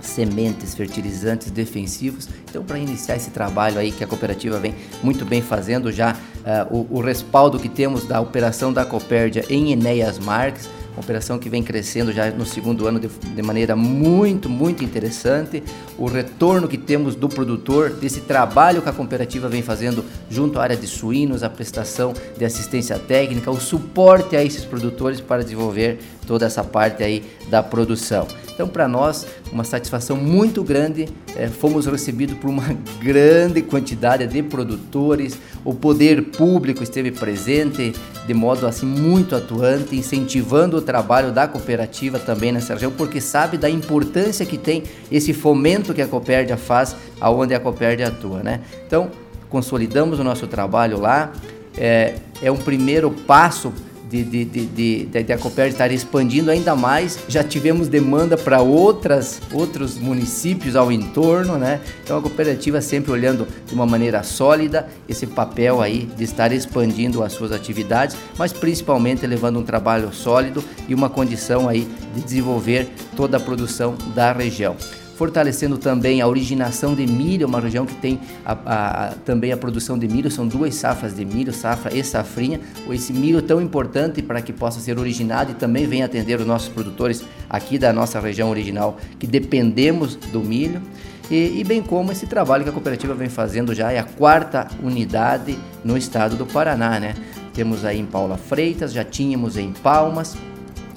sementes, 0.00 0.74
fertilizantes, 0.74 1.50
defensivos. 1.50 2.28
Então, 2.48 2.62
para 2.62 2.78
iniciar 2.78 3.16
esse 3.16 3.30
trabalho 3.30 3.78
aí 3.78 3.90
que 3.90 4.04
a 4.04 4.06
cooperativa 4.06 4.58
vem 4.58 4.74
muito 5.02 5.24
bem 5.24 5.42
fazendo, 5.42 5.90
já 5.90 6.12
uh, 6.12 6.76
o, 6.76 6.98
o, 6.98 7.00
respaldo 7.00 7.58
que 7.58 7.68
temos 7.68 8.04
da 8.04 8.20
operação 8.20 8.72
da 8.72 8.84
Copérdia 8.84 9.44
em 9.48 9.72
Enéas 9.72 10.18
Marques, 10.18 10.68
uma 10.98 11.04
operação 11.04 11.38
que 11.38 11.48
vem 11.48 11.62
crescendo 11.62 12.12
já 12.12 12.30
no 12.30 12.44
segundo 12.44 12.86
ano 12.86 12.98
de, 12.98 13.08
de, 13.08 13.42
maneira 13.42 13.76
muito, 13.76 14.48
muito 14.48 14.84
interessante. 14.84 15.62
O 15.96 16.06
retorno 16.06 16.66
que 16.66 16.76
temos 16.76 17.14
do 17.14 17.28
produtor, 17.28 17.90
desse 17.90 18.22
trabalho 18.22 18.82
que 18.82 18.88
a 18.88 18.92
cooperativa 18.92 19.48
vem 19.48 19.62
fazendo 19.62 20.04
junto 20.28 20.58
à 20.58 20.62
área 20.64 20.76
de 20.76 20.86
suínos, 20.86 21.44
a 21.44 21.48
prestação 21.48 22.12
de 22.36 22.44
assistência 22.44 22.98
técnica, 22.98 23.50
o 23.50 23.60
suporte 23.60 24.36
a 24.36 24.44
esses 24.44 24.64
produtores 24.64 25.20
para 25.20 25.42
desenvolver 25.42 25.98
toda 26.26 26.44
essa 26.44 26.64
parte 26.64 27.02
aí 27.02 27.24
da 27.48 27.62
produção. 27.62 28.26
Então, 28.52 28.66
para 28.68 28.88
nós, 28.88 29.24
uma 29.52 29.62
satisfação 29.62 30.16
muito 30.16 30.64
grande. 30.64 31.08
É, 31.36 31.46
fomos 31.46 31.86
recebidos 31.86 32.36
por 32.38 32.50
uma 32.50 32.76
grande 33.00 33.62
quantidade 33.62 34.26
de 34.26 34.42
produtores. 34.42 35.38
O 35.64 35.72
poder 35.72 36.24
público 36.24 36.82
esteve 36.82 37.12
presente 37.12 37.94
de 38.26 38.34
modo 38.34 38.66
assim 38.66 38.84
muito 38.84 39.36
atuante, 39.36 39.96
incentivando 39.96 40.76
o 40.76 40.82
trabalho 40.88 41.30
da 41.32 41.46
cooperativa 41.46 42.18
também 42.18 42.50
nessa 42.50 42.72
região, 42.72 42.90
porque 42.90 43.20
sabe 43.20 43.58
da 43.58 43.68
importância 43.68 44.46
que 44.46 44.56
tem 44.56 44.84
esse 45.12 45.34
fomento 45.34 45.92
que 45.92 46.00
a 46.00 46.08
Copérdia 46.08 46.56
faz 46.56 46.96
aonde 47.20 47.54
a 47.54 47.60
Copérdia 47.60 48.08
atua, 48.08 48.42
né? 48.42 48.62
Então, 48.86 49.10
consolidamos 49.50 50.18
o 50.18 50.24
nosso 50.24 50.46
trabalho 50.46 50.98
lá. 50.98 51.30
É, 51.76 52.14
é 52.40 52.50
um 52.50 52.56
primeiro 52.56 53.10
passo 53.10 53.70
de, 54.08 54.24
de, 54.24 54.44
de, 54.44 54.66
de, 54.66 55.04
de 55.06 55.32
a 55.32 55.38
Copérdia 55.38 55.72
estar 55.72 55.90
expandindo 55.92 56.50
ainda 56.50 56.74
mais. 56.74 57.18
Já 57.28 57.44
tivemos 57.44 57.88
demanda 57.88 58.36
para 58.36 58.60
outras 58.60 59.40
outros 59.52 59.98
municípios 59.98 60.76
ao 60.76 60.90
entorno, 60.90 61.58
né? 61.58 61.80
Então 62.02 62.18
a 62.18 62.22
cooperativa 62.22 62.80
sempre 62.80 63.12
olhando 63.12 63.46
de 63.66 63.74
uma 63.74 63.86
maneira 63.86 64.22
sólida 64.22 64.88
esse 65.08 65.26
papel 65.26 65.80
aí 65.80 66.08
de 66.16 66.24
estar 66.24 66.52
expandindo 66.52 67.22
as 67.22 67.32
suas 67.32 67.52
atividades, 67.52 68.16
mas 68.36 68.52
principalmente 68.52 69.26
levando 69.26 69.58
um 69.58 69.64
trabalho 69.64 70.12
sólido 70.12 70.64
e 70.88 70.94
uma 70.94 71.10
condição 71.10 71.68
aí 71.68 71.86
de 72.14 72.20
desenvolver 72.22 72.88
toda 73.16 73.36
a 73.36 73.40
produção 73.40 73.96
da 74.14 74.32
região 74.32 74.76
fortalecendo 75.18 75.76
também 75.76 76.20
a 76.20 76.28
originação 76.28 76.94
de 76.94 77.04
milho, 77.04 77.48
uma 77.48 77.58
região 77.58 77.84
que 77.84 77.94
tem 77.96 78.20
a, 78.46 78.52
a, 78.52 79.14
também 79.24 79.50
a 79.50 79.56
produção 79.56 79.98
de 79.98 80.06
milho, 80.06 80.30
são 80.30 80.46
duas 80.46 80.76
safras 80.76 81.16
de 81.16 81.24
milho, 81.24 81.52
safra 81.52 81.92
e 81.92 82.04
safrinha. 82.04 82.60
Esse 82.88 83.12
milho 83.12 83.42
tão 83.42 83.60
importante 83.60 84.22
para 84.22 84.40
que 84.40 84.52
possa 84.52 84.78
ser 84.78 84.96
originado 84.96 85.50
e 85.50 85.54
também 85.54 85.88
vem 85.88 86.04
atender 86.04 86.38
os 86.38 86.46
nossos 86.46 86.68
produtores 86.68 87.24
aqui 87.50 87.78
da 87.78 87.92
nossa 87.92 88.20
região 88.20 88.48
original, 88.48 88.96
que 89.18 89.26
dependemos 89.26 90.14
do 90.14 90.38
milho. 90.38 90.80
E, 91.28 91.58
e, 91.58 91.64
bem 91.64 91.82
como 91.82 92.12
esse 92.12 92.26
trabalho 92.26 92.62
que 92.62 92.70
a 92.70 92.72
cooperativa 92.72 93.12
vem 93.12 93.28
fazendo 93.28 93.74
já 93.74 93.90
é 93.90 93.98
a 93.98 94.04
quarta 94.04 94.68
unidade 94.80 95.58
no 95.84 95.98
estado 95.98 96.36
do 96.36 96.46
Paraná, 96.46 97.00
né? 97.00 97.14
Temos 97.52 97.84
aí 97.84 97.98
em 97.98 98.06
Paula 98.06 98.38
Freitas, 98.38 98.92
já 98.92 99.04
tínhamos 99.04 99.56
em 99.56 99.72
Palmas, 99.72 100.36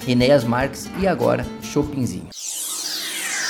Enéas 0.06 0.44
Marques 0.44 0.88
e 1.00 1.08
agora 1.08 1.44
Chopinzinho. 1.60 2.28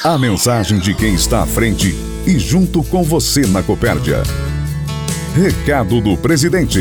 A 0.05 0.19
mensagem 0.19 0.81
de 0.81 0.97
quem 0.97 1.15
está 1.15 1.45
à 1.45 1.47
frente 1.47 1.95
e 2.27 2.37
junto 2.37 2.83
com 2.83 3.05
você 3.05 3.47
na 3.47 3.63
Copérdia. 3.63 4.25
Recado 5.33 6.01
do 6.01 6.17
presidente. 6.17 6.81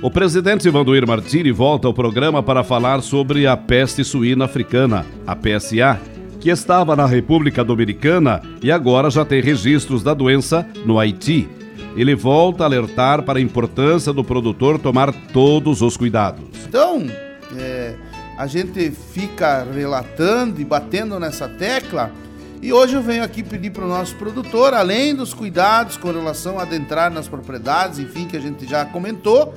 O 0.00 0.08
presidente 0.08 0.70
Vanduir 0.70 1.04
Martiri 1.04 1.50
volta 1.50 1.88
ao 1.88 1.92
programa 1.92 2.40
para 2.40 2.62
falar 2.62 3.02
sobre 3.02 3.44
a 3.44 3.56
peste 3.56 4.04
suína 4.04 4.44
africana, 4.44 5.04
a 5.26 5.34
PSA, 5.34 6.00
que 6.38 6.48
estava 6.48 6.94
na 6.94 7.06
República 7.06 7.64
Dominicana 7.64 8.40
e 8.62 8.70
agora 8.70 9.10
já 9.10 9.24
tem 9.24 9.42
registros 9.42 10.04
da 10.04 10.14
doença 10.14 10.64
no 10.86 11.00
Haiti. 11.00 11.48
Ele 11.96 12.14
volta 12.14 12.62
a 12.62 12.66
alertar 12.66 13.24
para 13.24 13.40
a 13.40 13.42
importância 13.42 14.12
do 14.12 14.22
produtor 14.22 14.78
tomar 14.78 15.12
todos 15.32 15.82
os 15.82 15.96
cuidados. 15.96 16.44
Então, 16.68 17.04
é, 17.58 17.96
a 18.36 18.46
gente 18.46 18.90
fica 18.90 19.64
relatando 19.64 20.60
e 20.60 20.64
batendo 20.64 21.18
nessa 21.20 21.48
tecla. 21.48 22.10
E 22.60 22.72
hoje 22.72 22.94
eu 22.94 23.02
venho 23.02 23.24
aqui 23.24 23.42
pedir 23.42 23.70
para 23.70 23.84
o 23.84 23.88
nosso 23.88 24.14
produtor, 24.14 24.72
além 24.72 25.14
dos 25.14 25.34
cuidados 25.34 25.96
com 25.96 26.12
relação 26.12 26.58
a 26.58 26.62
adentrar 26.62 27.10
nas 27.10 27.26
propriedades, 27.26 27.98
enfim, 27.98 28.26
que 28.26 28.36
a 28.36 28.40
gente 28.40 28.66
já 28.66 28.84
comentou, 28.84 29.52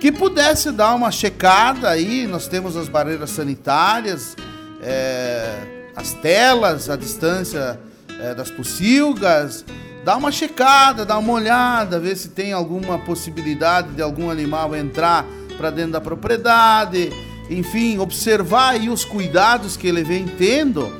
que 0.00 0.10
pudesse 0.10 0.72
dar 0.72 0.94
uma 0.94 1.10
checada 1.10 1.90
aí. 1.90 2.26
Nós 2.26 2.48
temos 2.48 2.76
as 2.76 2.88
barreiras 2.88 3.30
sanitárias, 3.30 4.34
é, 4.82 5.90
as 5.94 6.14
telas, 6.14 6.88
a 6.88 6.96
distância 6.96 7.78
é, 8.18 8.34
das 8.34 8.50
pocilgas, 8.50 9.64
dá 10.04 10.16
uma 10.16 10.32
checada, 10.32 11.04
dá 11.04 11.18
uma 11.18 11.34
olhada, 11.34 12.00
ver 12.00 12.16
se 12.16 12.30
tem 12.30 12.52
alguma 12.52 12.98
possibilidade 12.98 13.90
de 13.90 14.00
algum 14.00 14.30
animal 14.30 14.74
entrar 14.74 15.24
para 15.58 15.70
dentro 15.70 15.92
da 15.92 16.00
propriedade 16.00 17.10
enfim, 17.50 17.98
observar 17.98 18.70
aí 18.70 18.88
os 18.88 19.04
cuidados 19.04 19.76
que 19.76 19.86
ele 19.86 20.02
vem 20.02 20.26
tendo 20.26 20.92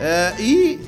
é, 0.00 0.34
e 0.38 0.80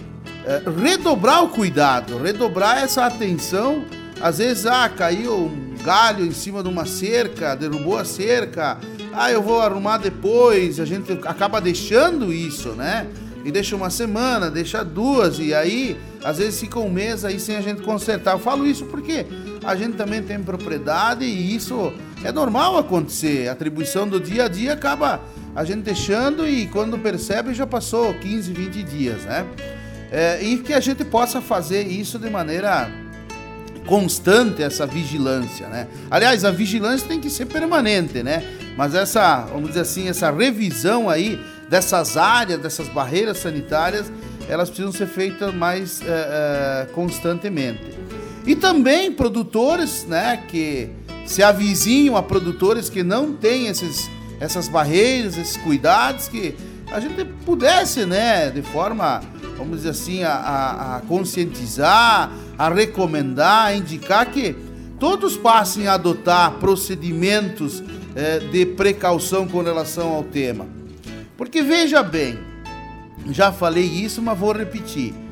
é, 0.44 0.62
redobrar 0.82 1.44
o 1.44 1.48
cuidado, 1.48 2.18
redobrar 2.18 2.82
essa 2.82 3.06
atenção. 3.06 3.84
Às 4.20 4.38
vezes, 4.38 4.66
ah, 4.66 4.88
caiu 4.88 5.34
um 5.34 5.74
galho 5.82 6.26
em 6.26 6.32
cima 6.32 6.62
de 6.62 6.68
uma 6.68 6.84
cerca, 6.84 7.54
derrubou 7.54 7.96
a 7.96 8.04
cerca, 8.04 8.78
ah, 9.12 9.30
eu 9.30 9.42
vou 9.42 9.60
arrumar 9.60 9.98
depois. 9.98 10.80
A 10.80 10.84
gente 10.84 11.12
acaba 11.24 11.60
deixando 11.60 12.32
isso, 12.32 12.70
né? 12.70 13.06
E 13.44 13.52
deixa 13.52 13.76
uma 13.76 13.90
semana, 13.90 14.50
deixa 14.50 14.84
duas, 14.84 15.38
e 15.38 15.54
aí 15.54 15.96
às 16.24 16.38
vezes 16.38 16.60
fica 16.60 16.78
um 16.78 16.90
mês 16.90 17.24
aí 17.24 17.38
sem 17.38 17.56
a 17.56 17.60
gente 17.60 17.82
consertar. 17.82 18.32
Eu 18.32 18.38
falo 18.38 18.66
isso 18.66 18.84
porque 18.86 19.24
a 19.64 19.76
gente 19.76 19.96
também 19.96 20.22
tem 20.22 20.42
propriedade 20.42 21.24
e 21.24 21.54
isso 21.54 21.92
é 22.22 22.32
normal 22.32 22.78
acontecer. 22.78 23.48
A 23.48 23.52
atribuição 23.52 24.08
do 24.08 24.20
dia 24.20 24.44
a 24.44 24.48
dia 24.48 24.72
acaba 24.72 25.20
a 25.54 25.64
gente 25.64 25.82
deixando 25.82 26.46
e 26.46 26.66
quando 26.66 26.98
percebe 26.98 27.54
já 27.54 27.66
passou 27.66 28.14
15, 28.14 28.52
20 28.52 28.82
dias, 28.82 29.22
né? 29.24 29.46
É, 30.10 30.42
e 30.42 30.58
que 30.58 30.72
a 30.72 30.80
gente 30.80 31.04
possa 31.04 31.40
fazer 31.40 31.86
isso 31.86 32.18
de 32.18 32.30
maneira 32.30 32.90
constante, 33.86 34.62
essa 34.62 34.86
vigilância, 34.86 35.66
né? 35.68 35.88
Aliás, 36.10 36.44
a 36.44 36.50
vigilância 36.50 37.08
tem 37.08 37.20
que 37.20 37.30
ser 37.30 37.46
permanente, 37.46 38.22
né? 38.22 38.42
Mas 38.76 38.94
essa, 38.94 39.46
vamos 39.46 39.68
dizer 39.68 39.80
assim, 39.80 40.08
essa 40.08 40.30
revisão 40.30 41.10
aí 41.10 41.40
dessas 41.68 42.16
áreas, 42.16 42.60
dessas 42.60 42.88
barreiras 42.88 43.38
sanitárias, 43.38 44.10
elas 44.48 44.68
precisam 44.68 44.92
ser 44.92 45.06
feitas 45.06 45.54
mais 45.54 46.00
é, 46.02 46.06
é, 46.06 46.86
constantemente. 46.92 47.98
E 48.48 48.56
também 48.56 49.12
produtores, 49.12 50.06
né, 50.06 50.42
que 50.48 50.88
se 51.26 51.42
avizinham 51.42 52.16
a 52.16 52.22
produtores 52.22 52.88
que 52.88 53.02
não 53.02 53.34
têm 53.34 53.66
esses, 53.66 54.10
essas 54.40 54.68
barreiras, 54.68 55.36
esses 55.36 55.58
cuidados, 55.58 56.28
que 56.28 56.56
a 56.90 56.98
gente 56.98 57.26
pudesse, 57.44 58.06
né, 58.06 58.48
de 58.48 58.62
forma, 58.62 59.20
vamos 59.58 59.76
dizer 59.76 59.90
assim, 59.90 60.22
a, 60.22 60.96
a, 60.96 61.02
conscientizar, 61.06 62.32
a 62.56 62.70
recomendar, 62.70 63.66
a 63.66 63.74
indicar 63.74 64.24
que 64.30 64.56
todos 64.98 65.36
passem 65.36 65.86
a 65.86 65.92
adotar 65.92 66.52
procedimentos 66.52 67.82
é, 68.16 68.38
de 68.38 68.64
precaução 68.64 69.46
com 69.46 69.60
relação 69.60 70.08
ao 70.14 70.24
tema. 70.24 70.66
Porque 71.36 71.60
veja 71.60 72.02
bem, 72.02 72.38
já 73.30 73.52
falei 73.52 73.84
isso, 73.84 74.22
mas 74.22 74.38
vou 74.38 74.52
repetir. 74.52 75.27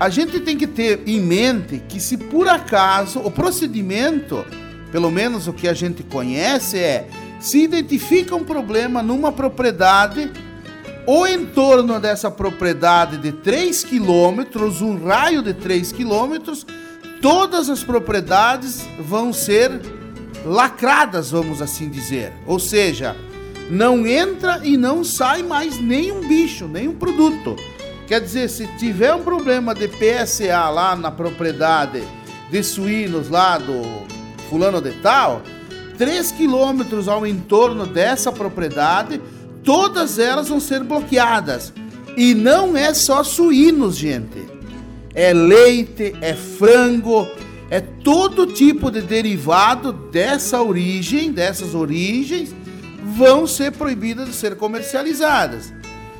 A 0.00 0.08
gente 0.08 0.40
tem 0.40 0.56
que 0.56 0.66
ter 0.66 1.02
em 1.06 1.20
mente 1.20 1.80
que 1.88 2.00
se 2.00 2.16
por 2.16 2.48
acaso 2.48 3.20
o 3.20 3.30
procedimento 3.30 4.44
pelo 4.90 5.10
menos 5.10 5.46
o 5.46 5.52
que 5.52 5.68
a 5.68 5.74
gente 5.74 6.02
conhece, 6.02 6.78
é 6.78 7.06
se 7.38 7.62
identifica 7.62 8.34
um 8.34 8.44
problema 8.44 9.02
numa 9.02 9.32
propriedade, 9.32 10.30
o 11.06 11.26
entorno 11.26 11.98
dessa 11.98 12.30
propriedade 12.30 13.16
de 13.16 13.32
3 13.32 13.82
quilômetros, 13.84 14.82
um 14.82 15.02
raio 15.02 15.42
de 15.42 15.54
3 15.54 15.92
quilômetros, 15.92 16.66
todas 17.22 17.70
as 17.70 17.82
propriedades 17.82 18.86
vão 18.98 19.32
ser 19.32 19.80
lacradas, 20.44 21.30
vamos 21.30 21.62
assim 21.62 21.88
dizer. 21.88 22.32
Ou 22.46 22.58
seja, 22.58 23.16
não 23.70 24.06
entra 24.06 24.60
e 24.62 24.76
não 24.76 25.02
sai 25.02 25.42
mais 25.42 25.80
nenhum 25.80 26.26
bicho, 26.26 26.68
nenhum 26.68 26.94
produto. 26.94 27.56
Quer 28.10 28.22
dizer, 28.22 28.50
se 28.50 28.66
tiver 28.76 29.14
um 29.14 29.22
problema 29.22 29.72
de 29.72 29.86
PSA 29.86 30.68
lá 30.68 30.96
na 30.96 31.12
propriedade 31.12 32.02
de 32.50 32.60
suínos 32.60 33.28
lá 33.28 33.56
do 33.56 33.82
fulano 34.48 34.80
de 34.80 34.90
tal, 34.94 35.42
3 35.96 36.32
quilômetros 36.32 37.06
ao 37.06 37.24
entorno 37.24 37.86
dessa 37.86 38.32
propriedade, 38.32 39.22
todas 39.62 40.18
elas 40.18 40.48
vão 40.48 40.58
ser 40.58 40.82
bloqueadas. 40.82 41.72
E 42.16 42.34
não 42.34 42.76
é 42.76 42.92
só 42.92 43.22
suínos, 43.22 43.94
gente. 43.94 44.44
É 45.14 45.32
leite, 45.32 46.12
é 46.20 46.34
frango, 46.34 47.28
é 47.70 47.78
todo 47.80 48.44
tipo 48.44 48.90
de 48.90 49.02
derivado 49.02 49.92
dessa 49.92 50.60
origem, 50.60 51.30
dessas 51.30 51.76
origens, 51.76 52.52
vão 53.16 53.46
ser 53.46 53.70
proibidas 53.70 54.26
de 54.26 54.34
ser 54.34 54.56
comercializadas. 54.56 55.72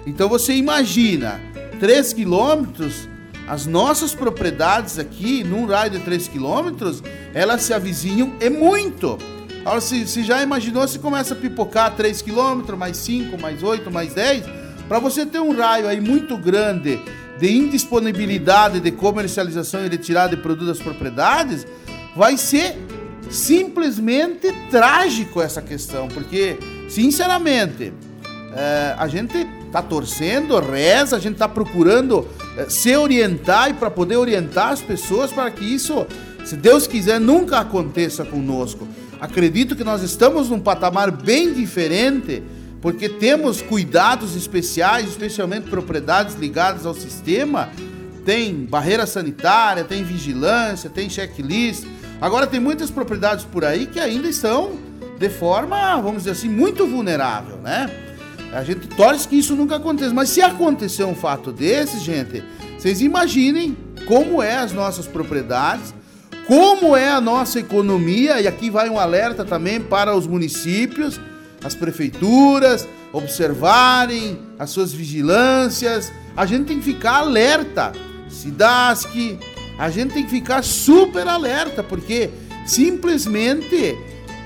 Então 0.07 0.29
você 0.29 0.55
imagina 0.55 1.50
3 1.81 2.13
quilômetros, 2.13 3.09
as 3.49 3.67
nossas 3.67 4.15
propriedades 4.15 4.99
aqui, 4.99 5.43
num 5.43 5.67
raio 5.67 5.91
de 5.91 5.99
3 6.01 6.29
quilômetros, 6.29 7.03
elas 7.35 7.63
se 7.63 7.73
avizinham 7.73 8.35
e 8.39 8.51
muito. 8.51 9.19
Agora, 9.63 9.81
se, 9.81 10.07
se 10.07 10.23
já 10.23 10.43
imaginou, 10.43 10.87
se 10.87 10.99
começa 10.99 11.35
a 11.35 11.37
pipocar 11.37 11.97
3 11.97 12.23
quilômetros, 12.23 12.79
mais 12.79 12.97
5, 12.99 13.41
mais 13.41 13.63
8, 13.63 13.91
mais 13.91 14.15
10, 14.15 14.45
para 14.87 14.99
você 14.99 15.25
ter 15.25 15.41
um 15.41 15.57
raio 15.57 15.89
aí 15.89 16.01
muito 16.01 16.37
grande 16.37 17.01
de 17.39 17.51
indisponibilidade 17.51 18.79
de 18.79 18.91
comercialização 18.91 19.85
e 19.85 19.89
retirada 19.89 20.37
de 20.37 20.43
produtos 20.43 20.69
das 20.69 20.79
propriedades, 20.79 21.67
vai 22.15 22.37
ser 22.37 22.77
simplesmente 23.31 24.53
trágico 24.71 25.41
essa 25.41 25.63
questão, 25.63 26.09
porque, 26.09 26.59
sinceramente, 26.89 27.93
é, 28.55 28.95
a 28.99 29.09
gente 29.09 29.47
está 29.71 29.81
torcendo, 29.81 30.59
reza, 30.59 31.17
a 31.17 31.21
gente 31.21 31.35
está 31.35 31.49
procurando 31.49 32.27
é, 32.57 32.69
se 32.69 32.95
orientar 32.97 33.71
e 33.71 33.75
para 33.75 33.89
poder 33.89 34.17
orientar 34.17 34.71
as 34.71 34.83
pessoas 34.83 35.33
para 35.33 35.49
que 35.51 35.65
isso, 35.65 36.05
se 36.45 36.57
Deus 36.57 36.89
quiser, 36.89 37.21
nunca 37.21 37.61
aconteça 37.61 38.25
conosco. 38.25 38.87
Acredito 39.21 39.77
que 39.77 39.85
nós 39.85 40.03
estamos 40.03 40.49
num 40.49 40.59
patamar 40.59 41.13
bem 41.13 41.53
diferente, 41.53 42.43
porque 42.83 43.09
temos 43.09 43.63
cuidados 43.63 44.35
especiais, 44.35 45.09
especialmente 45.09 45.71
propriedades 45.71 46.35
ligadas 46.35 46.85
ao 46.85 46.95
sistema. 46.95 47.69
Tem 48.25 48.53
barreira 48.65 49.07
sanitária, 49.07 49.85
tem 49.85 50.03
vigilância, 50.03 50.91
tem 50.91 51.09
checklist. 51.09 51.85
Agora 52.21 52.47
tem 52.47 52.59
muitas 52.59 52.91
propriedades 52.91 53.45
por 53.45 53.65
aí 53.65 53.87
que 53.87 54.01
ainda 54.01 54.29
estão 54.29 54.73
de 55.19 55.29
forma, 55.29 56.01
vamos 56.01 56.23
dizer 56.23 56.31
assim, 56.31 56.49
muito 56.49 56.87
vulnerável, 56.87 57.59
né? 57.59 58.10
A 58.53 58.65
gente 58.65 58.89
torce 58.89 59.29
que 59.29 59.37
isso 59.37 59.55
nunca 59.55 59.77
aconteça, 59.77 60.13
mas 60.13 60.31
se 60.31 60.43
acontecer 60.43 61.05
um 61.05 61.15
fato 61.15 61.53
desse, 61.53 62.01
gente, 62.01 62.43
vocês 62.77 63.01
imaginem 63.01 63.77
como 64.07 64.43
é 64.43 64.57
as 64.57 64.73
nossas 64.73 65.07
propriedades, 65.07 65.95
como 66.47 66.97
é 66.97 67.09
a 67.09 67.21
nossa 67.21 67.61
economia, 67.61 68.41
e 68.41 68.49
aqui 68.49 68.71
vai 68.71 68.89
um 68.91 68.99
alerta 68.99 69.45
também 69.45 69.81
para 69.81 70.17
os 70.17 70.27
municípios, 70.27 71.21
as 71.63 71.77
prefeituras, 71.77 72.89
observarem 73.13 74.39
as 74.59 74.71
suas 74.71 74.93
vigilâncias. 74.93 76.13
A 76.37 76.47
gente 76.47 76.67
tem 76.67 76.79
que 76.79 76.85
ficar 76.85 77.19
alerta. 77.19 77.93
Cidasc, 78.29 79.39
a 79.79 79.91
gente 79.91 80.15
tem 80.15 80.25
que 80.25 80.31
ficar 80.31 80.65
super 80.65 81.29
alerta, 81.29 81.83
porque 81.83 82.31
simplesmente, 82.67 83.97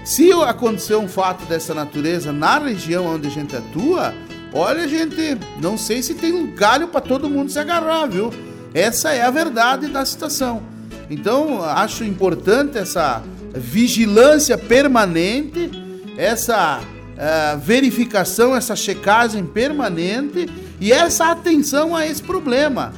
se 0.04 0.30
acontecer 0.32 0.96
um 0.96 1.08
fato 1.08 1.44
dessa 1.46 1.74
natureza 1.74 2.32
na 2.32 2.58
região 2.58 3.06
onde 3.06 3.26
a 3.26 3.30
gente 3.30 3.56
atua, 3.56 4.14
olha, 4.52 4.86
gente, 4.86 5.38
não 5.60 5.78
sei 5.78 6.02
se 6.02 6.14
tem 6.14 6.32
um 6.32 6.54
galho 6.54 6.88
para 6.88 7.00
todo 7.00 7.28
mundo 7.28 7.50
se 7.50 7.58
agarrar, 7.58 8.06
viu? 8.06 8.30
Essa 8.74 9.12
é 9.12 9.22
a 9.22 9.30
verdade 9.30 9.88
da 9.88 10.04
situação. 10.04 10.62
Então, 11.08 11.62
acho 11.62 12.04
importante 12.04 12.76
essa 12.76 13.22
vigilância 13.54 14.58
permanente, 14.58 15.70
essa 16.18 16.80
uh, 16.80 17.58
verificação, 17.60 18.54
essa 18.54 18.76
checagem 18.76 19.44
permanente 19.46 20.48
e 20.80 20.92
essa 20.92 21.30
atenção 21.30 21.94
a 21.94 22.06
esse 22.06 22.22
problema 22.22 22.92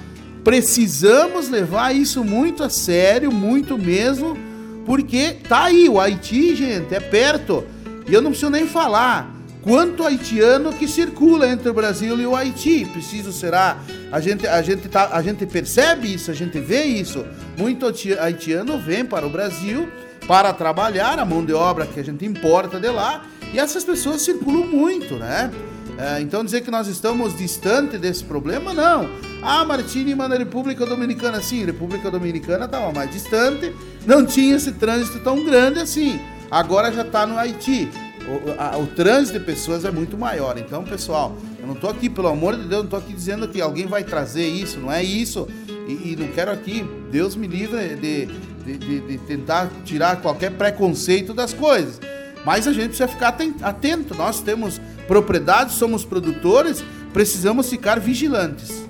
precisamos 0.47 1.49
levar 1.49 1.93
isso 1.93 2.23
muito 2.23 2.63
a 2.63 2.71
sério, 2.71 3.33
muito 3.33 3.77
mesmo, 3.77 4.39
porque 4.87 5.37
tá 5.49 5.65
aí, 5.65 5.89
o 5.89 6.01
Haiti, 6.01 6.55
gente, 6.55 6.95
é 6.95 7.01
perto. 7.01 7.65
E 8.09 8.15
eu 8.15 8.23
não 8.23 8.31
preciso 8.31 8.51
nem 8.51 8.67
falar 8.67 9.35
quanto 9.61 10.05
haitiano 10.05 10.73
que 10.73 10.87
circula 10.87 11.49
entre 11.49 11.69
o 11.69 11.75
Brasil 11.75 12.19
e 12.21 12.25
o 12.25 12.37
Haiti. 12.37 12.85
Preciso 12.85 13.33
será. 13.33 13.79
A 14.13 14.21
gente, 14.21 14.47
a 14.47 14.63
gente, 14.63 14.89
tá, 14.89 15.11
a 15.13 15.21
gente 15.21 15.45
percebe 15.45 16.15
isso, 16.15 16.31
a 16.31 16.35
gente 16.35 16.61
vê 16.61 16.85
isso. 16.85 17.27
Muito 17.59 17.85
haitiano 17.85 18.79
vem 18.79 19.05
para 19.05 19.27
o 19.27 19.31
Brasil 19.31 19.89
para 20.27 20.53
trabalhar, 20.53 21.19
a 21.19 21.25
mão 21.25 21.45
de 21.45 21.53
obra 21.53 21.87
que 21.87 22.01
a 22.01 22.05
gente 22.05 22.25
importa 22.25 22.81
de 22.81 22.89
lá, 22.89 23.25
e 23.53 23.59
essas 23.59 23.85
pessoas 23.85 24.23
circulam 24.23 24.67
muito, 24.67 25.15
né? 25.15 25.51
É, 25.99 26.21
então 26.21 26.45
dizer 26.45 26.61
que 26.61 26.71
nós 26.71 26.89
estamos 26.89 27.37
distante 27.37 27.97
desse 27.97 28.23
problema, 28.23 28.75
não. 28.75 29.09
Ah, 29.43 29.65
Martini 29.65 30.15
manda 30.15 30.37
República 30.37 30.85
Dominicana. 30.85 31.41
Sim, 31.41 31.65
República 31.65 32.11
Dominicana 32.11 32.67
estava 32.67 32.93
mais 32.93 33.11
distante, 33.11 33.75
não 34.07 34.25
tinha 34.25 34.57
esse 34.57 34.73
trânsito 34.73 35.19
tão 35.21 35.45
grande 35.45 35.81
assim. 35.81 36.21
Agora 36.51 36.93
já 36.93 37.03
está 37.03 37.27
no 37.27 37.37
Haiti. 37.37 37.89
O, 38.27 38.61
a, 38.61 38.77
o, 38.79 38.87
trânsito 38.87 39.39
de 39.39 39.45
pessoas 39.45 39.85
é 39.85 39.91
muito 39.91 40.17
maior. 40.17 40.59
Então, 40.59 40.83
pessoal, 40.85 41.37
eu 41.61 41.67
não 41.67 41.75
estou 41.75 41.91
aqui, 41.91 42.09
pelo 42.09 42.29
amor 42.29 42.57
de 42.57 42.63
Deus, 42.63 42.79
não 42.79 42.85
estou 42.85 42.99
aqui 42.99 43.13
dizendo 43.13 43.47
que 43.47 43.61
alguém 43.61 43.87
vai 43.87 44.03
trazer 44.03 44.47
isso, 44.47 44.81
não 44.81 44.91
é 44.91 45.03
isso. 45.03 45.47
E, 45.89 46.13
e 46.13 46.17
não 46.19 46.29
quero 46.29 46.51
aqui, 46.51 46.85
Deus 47.11 47.37
me 47.37 47.47
livre 47.47 47.95
de, 47.95 48.27
de, 48.65 48.79
de, 48.79 49.01
de 49.01 49.19
tentar 49.19 49.71
tirar 49.85 50.21
qualquer 50.21 50.51
preconceito 50.53 51.33
das 51.33 51.53
coisas. 51.53 52.01
Mas 52.45 52.67
a 52.67 52.73
gente 52.73 52.89
precisa 52.89 53.09
ficar 53.09 53.37
atento. 53.63 54.15
Nós 54.17 54.41
temos 54.41 54.81
propriedades, 55.07 55.75
somos 55.75 56.05
produtores, 56.05 56.85
precisamos 57.13 57.69
ficar 57.69 58.01
vigilantes. 58.01 58.85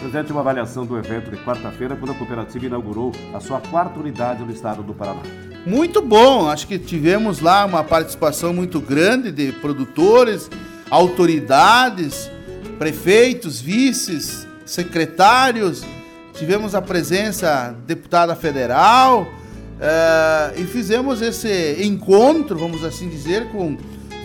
Presente 0.00 0.32
uma 0.32 0.40
avaliação 0.40 0.86
do 0.86 0.96
evento 0.96 1.30
de 1.30 1.36
quarta-feira, 1.44 1.94
quando 1.94 2.12
a 2.12 2.14
cooperativa 2.14 2.64
inaugurou 2.64 3.12
a 3.34 3.38
sua 3.38 3.60
quarta 3.60 4.00
unidade 4.00 4.42
no 4.42 4.50
estado 4.50 4.82
do 4.82 4.94
Paraná. 4.94 5.20
Muito 5.66 6.00
bom, 6.00 6.48
acho 6.48 6.66
que 6.66 6.78
tivemos 6.78 7.40
lá 7.40 7.66
uma 7.66 7.84
participação 7.84 8.54
muito 8.54 8.80
grande 8.80 9.30
de 9.30 9.52
produtores, 9.52 10.48
autoridades, 10.90 12.30
prefeitos, 12.78 13.60
vices, 13.60 14.48
secretários, 14.64 15.84
tivemos 16.32 16.74
a 16.74 16.80
presença 16.80 17.76
deputada 17.86 18.34
federal 18.34 19.24
uh, 19.24 20.58
e 20.58 20.64
fizemos 20.64 21.20
esse 21.20 21.76
encontro, 21.84 22.58
vamos 22.58 22.82
assim 22.82 23.06
dizer, 23.06 23.50
com 23.50 23.76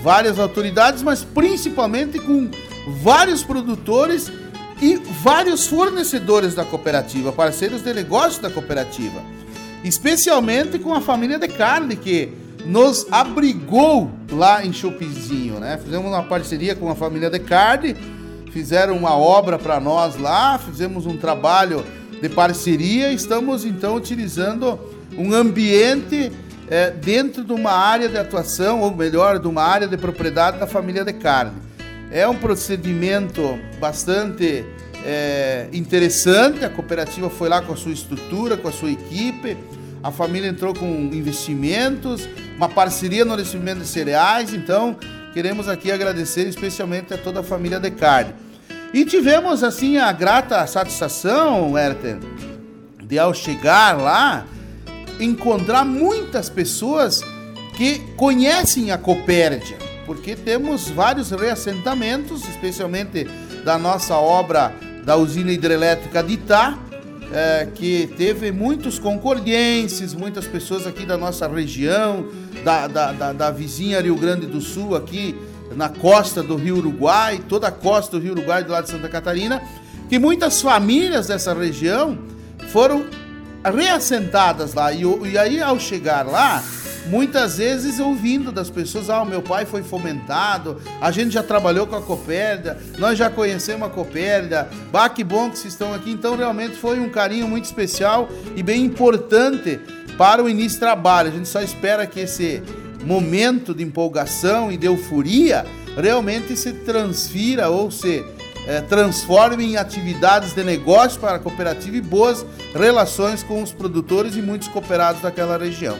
várias 0.02 0.40
autoridades, 0.40 1.04
mas 1.04 1.22
principalmente 1.22 2.18
com 2.18 2.50
vários 3.04 3.44
produtores 3.44 4.32
e 4.82 4.96
vários 4.96 5.68
fornecedores 5.68 6.54
da 6.54 6.66
cooperativa, 6.66 7.32
parceiros 7.32 7.82
de 7.82 7.94
negócio 7.94 8.42
da 8.42 8.50
cooperativa, 8.50 9.22
especialmente 9.84 10.80
com 10.80 10.94
a 10.94 11.02
família 11.02 11.40
de 11.40 11.48
carne 11.48 11.96
que 11.96 12.34
nos 12.66 13.06
abrigou 13.12 14.12
lá 14.32 14.66
em 14.66 14.74
Chopizinho, 14.74 15.60
né? 15.60 15.78
Fizemos 15.78 16.08
uma 16.08 16.24
parceria 16.24 16.76
com 16.76 16.90
a 16.90 16.96
família 16.96 17.30
de 17.30 17.40
carne, 17.40 17.96
fizeram 18.52 18.98
uma 18.98 19.16
obra 19.16 19.60
para 19.60 19.80
nós 19.80 20.18
lá, 20.18 20.58
fizemos 20.58 21.06
um 21.06 21.16
trabalho 21.16 21.86
de 22.22 22.28
parceria, 22.28 23.12
estamos 23.12 23.66
então 23.66 23.96
utilizando 23.96 24.80
um 25.18 25.34
ambiente 25.34 26.32
é, 26.68 26.90
dentro 26.90 27.44
de 27.44 27.54
uma 27.54 27.72
área 27.72 28.10
de 28.10 28.18
atuação, 28.18 28.82
ou 28.82 28.94
melhor, 28.94 29.40
de 29.40 29.48
uma 29.48 29.64
área 29.64 29.88
de 29.88 29.98
propriedade 29.98 30.58
da 30.58 30.66
família 30.66 31.04
de 31.04 31.14
carne. 31.14 31.54
É 32.12 32.28
um 32.28 32.36
procedimento 32.36 33.60
bastante 33.80 34.66
é, 35.06 35.68
interessante. 35.74 36.64
A 36.64 36.70
cooperativa 36.70 37.30
foi 37.30 37.50
lá 37.50 37.62
com 37.62 37.74
a 37.74 37.76
sua 37.76 37.92
estrutura, 37.92 38.58
com 38.58 38.68
a 38.68 38.72
sua 38.72 38.92
equipe. 38.92 39.58
A 40.04 40.12
família 40.12 40.48
entrou 40.48 40.74
com 40.74 40.86
investimentos, 40.86 42.28
uma 42.56 42.70
parceria 42.70 43.26
no 43.26 43.36
recebimento 43.36 43.80
de 43.80 43.88
cereais. 43.88 44.54
Então, 44.54 44.96
queremos 45.34 45.68
aqui 45.68 45.92
agradecer 45.92 46.48
especialmente 46.48 47.14
a 47.14 47.18
toda 47.18 47.40
a 47.40 47.44
família 47.44 47.80
de 47.80 47.92
carne. 47.92 48.34
E 48.94 49.04
tivemos 49.04 49.64
assim 49.64 49.98
a 49.98 50.12
grata 50.12 50.66
satisfação, 50.68 51.78
Herter, 51.78 52.18
de 53.04 53.20
ao 53.20 53.34
chegar 53.34 53.98
lá 53.98 54.46
encontrar 55.20 55.86
muitas 55.86 56.50
pessoas 56.50 57.22
que 57.76 58.00
conhecem 58.16 58.92
a 58.92 58.98
Copérdia, 58.98 59.78
porque 60.06 60.36
temos 60.36 60.90
vários 60.90 61.32
reassentamentos, 61.32 62.48
especialmente 62.48 63.28
da 63.64 63.78
nossa 63.78 64.16
obra 64.16 64.74
da 65.04 65.16
usina 65.16 65.52
hidrelétrica 65.52 66.24
de 66.24 66.34
Itá, 66.34 66.78
é, 67.34 67.68
que 67.74 68.08
teve 68.18 68.52
muitos 68.52 69.00
concordienses, 69.00 70.14
muitas 70.14 70.46
pessoas 70.46 70.86
aqui 70.86 71.06
da 71.06 71.18
nossa 71.18 71.48
região, 71.48 72.26
da, 72.64 72.88
da, 72.88 73.12
da, 73.12 73.34
da, 73.34 73.52
vizinha 73.52 74.02
Rio 74.02 74.16
Grande 74.16 74.46
do 74.46 74.62
Sul, 74.62 74.96
aqui 74.96 75.36
na 75.76 75.90
costa 75.90 76.44
do 76.44 76.56
Rio 76.56 76.78
Uruguai, 76.78 77.42
toda 77.50 77.68
a 77.68 77.72
costa 77.72 78.18
do 78.18 78.24
Rio 78.24 78.34
Uruguai 78.34 78.64
do 78.64 78.72
lado 78.72 78.86
de 78.86 78.92
Santa 78.92 79.10
Catarina, 79.10 79.62
que 80.08 80.20
muitas 80.20 80.62
famílias 80.62 81.28
dessa 81.28 81.54
região 81.54 82.18
foram 82.70 83.06
reassentadas 83.64 84.74
lá. 84.74 84.92
E, 84.92 85.04
e 85.04 85.38
aí, 85.38 85.62
ao 85.62 85.80
chegar 85.80 86.26
lá, 86.26 86.64
muitas 87.08 87.58
vezes 87.58 88.00
ouvindo 88.00 88.52
das 88.52 88.70
pessoas, 88.70 89.10
ah, 89.10 89.22
o 89.22 89.26
meu 89.26 89.42
pai 89.42 89.66
foi 89.66 89.84
fomentado, 89.84 90.82
a 91.00 91.12
gente 91.12 91.32
já 91.32 91.44
trabalhou 91.44 91.86
com 91.88 91.96
a 91.96 92.02
Copérdia, 92.02 92.78
nós 92.98 93.18
já 93.18 93.30
conhecemos 93.30 93.88
a 93.88 93.90
Copérdia, 93.90 94.68
bah, 94.92 95.10
que 95.10 95.24
bom 95.24 95.50
que 95.50 95.58
vocês 95.58 95.74
estão 95.74 95.94
aqui. 95.94 96.12
Então, 96.12 96.36
realmente 96.36 96.76
foi 96.76 97.00
um 97.00 97.10
carinho 97.10 97.48
muito 97.48 97.66
especial 97.66 98.30
e 98.56 98.64
bem 98.64 98.84
importante 98.86 99.80
para 100.18 100.44
o 100.44 100.50
início 100.50 100.78
do 100.78 100.82
trabalho. 100.82 101.30
A 101.30 101.34
gente 101.34 101.48
só 101.48 101.62
espera 101.62 102.06
que 102.08 102.22
esse 102.22 102.62
momento 103.04 103.74
de 103.74 103.84
empolgação 103.84 104.72
e 104.72 104.78
de 104.78 104.88
euforia 104.88 105.66
realmente 105.96 106.58
se 106.58 106.74
transfira 106.74 107.70
ou 107.70 107.92
se 107.92 108.26
é, 108.68 108.82
transforme 108.82 109.64
em 109.64 109.78
atividades 109.78 110.54
de 110.54 110.64
negócio 110.64 111.20
para 111.20 111.36
a 111.36 111.40
cooperativa 111.40 111.96
e 111.98 112.02
boas 112.02 112.46
relações 112.74 113.44
com 113.44 113.62
os 113.62 113.72
produtores 113.72 114.36
e 114.36 114.42
muitos 114.42 114.68
cooperados 114.68 115.22
daquela 115.22 115.58
região. 115.58 115.98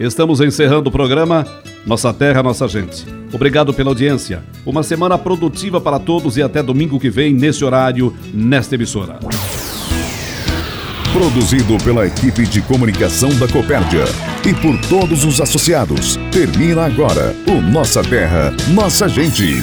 Estamos 0.00 0.40
encerrando 0.40 0.88
o 0.88 0.92
programa 0.92 1.46
Nossa 1.84 2.10
Terra, 2.10 2.42
Nossa 2.42 2.66
Gente. 2.66 3.04
Obrigado 3.34 3.74
pela 3.74 3.90
audiência. 3.90 4.42
Uma 4.64 4.82
semana 4.82 5.18
produtiva 5.18 5.78
para 5.78 5.98
todos 5.98 6.38
e 6.38 6.42
até 6.42 6.62
domingo 6.62 6.98
que 6.98 7.10
vem, 7.10 7.34
nesse 7.34 7.62
horário, 7.62 8.16
nesta 8.32 8.76
emissora. 8.76 9.18
Produzido 11.12 11.76
pela 11.84 12.06
equipe 12.06 12.46
de 12.46 12.62
comunicação 12.62 13.28
da 13.38 13.46
Copérdia 13.46 14.04
e 14.48 14.54
por 14.54 14.80
todos 14.88 15.22
os 15.22 15.38
associados. 15.38 16.16
Termina 16.32 16.86
agora 16.86 17.36
o 17.46 17.60
Nossa 17.60 18.02
Terra, 18.02 18.54
Nossa 18.72 19.06
Gente. 19.06 19.62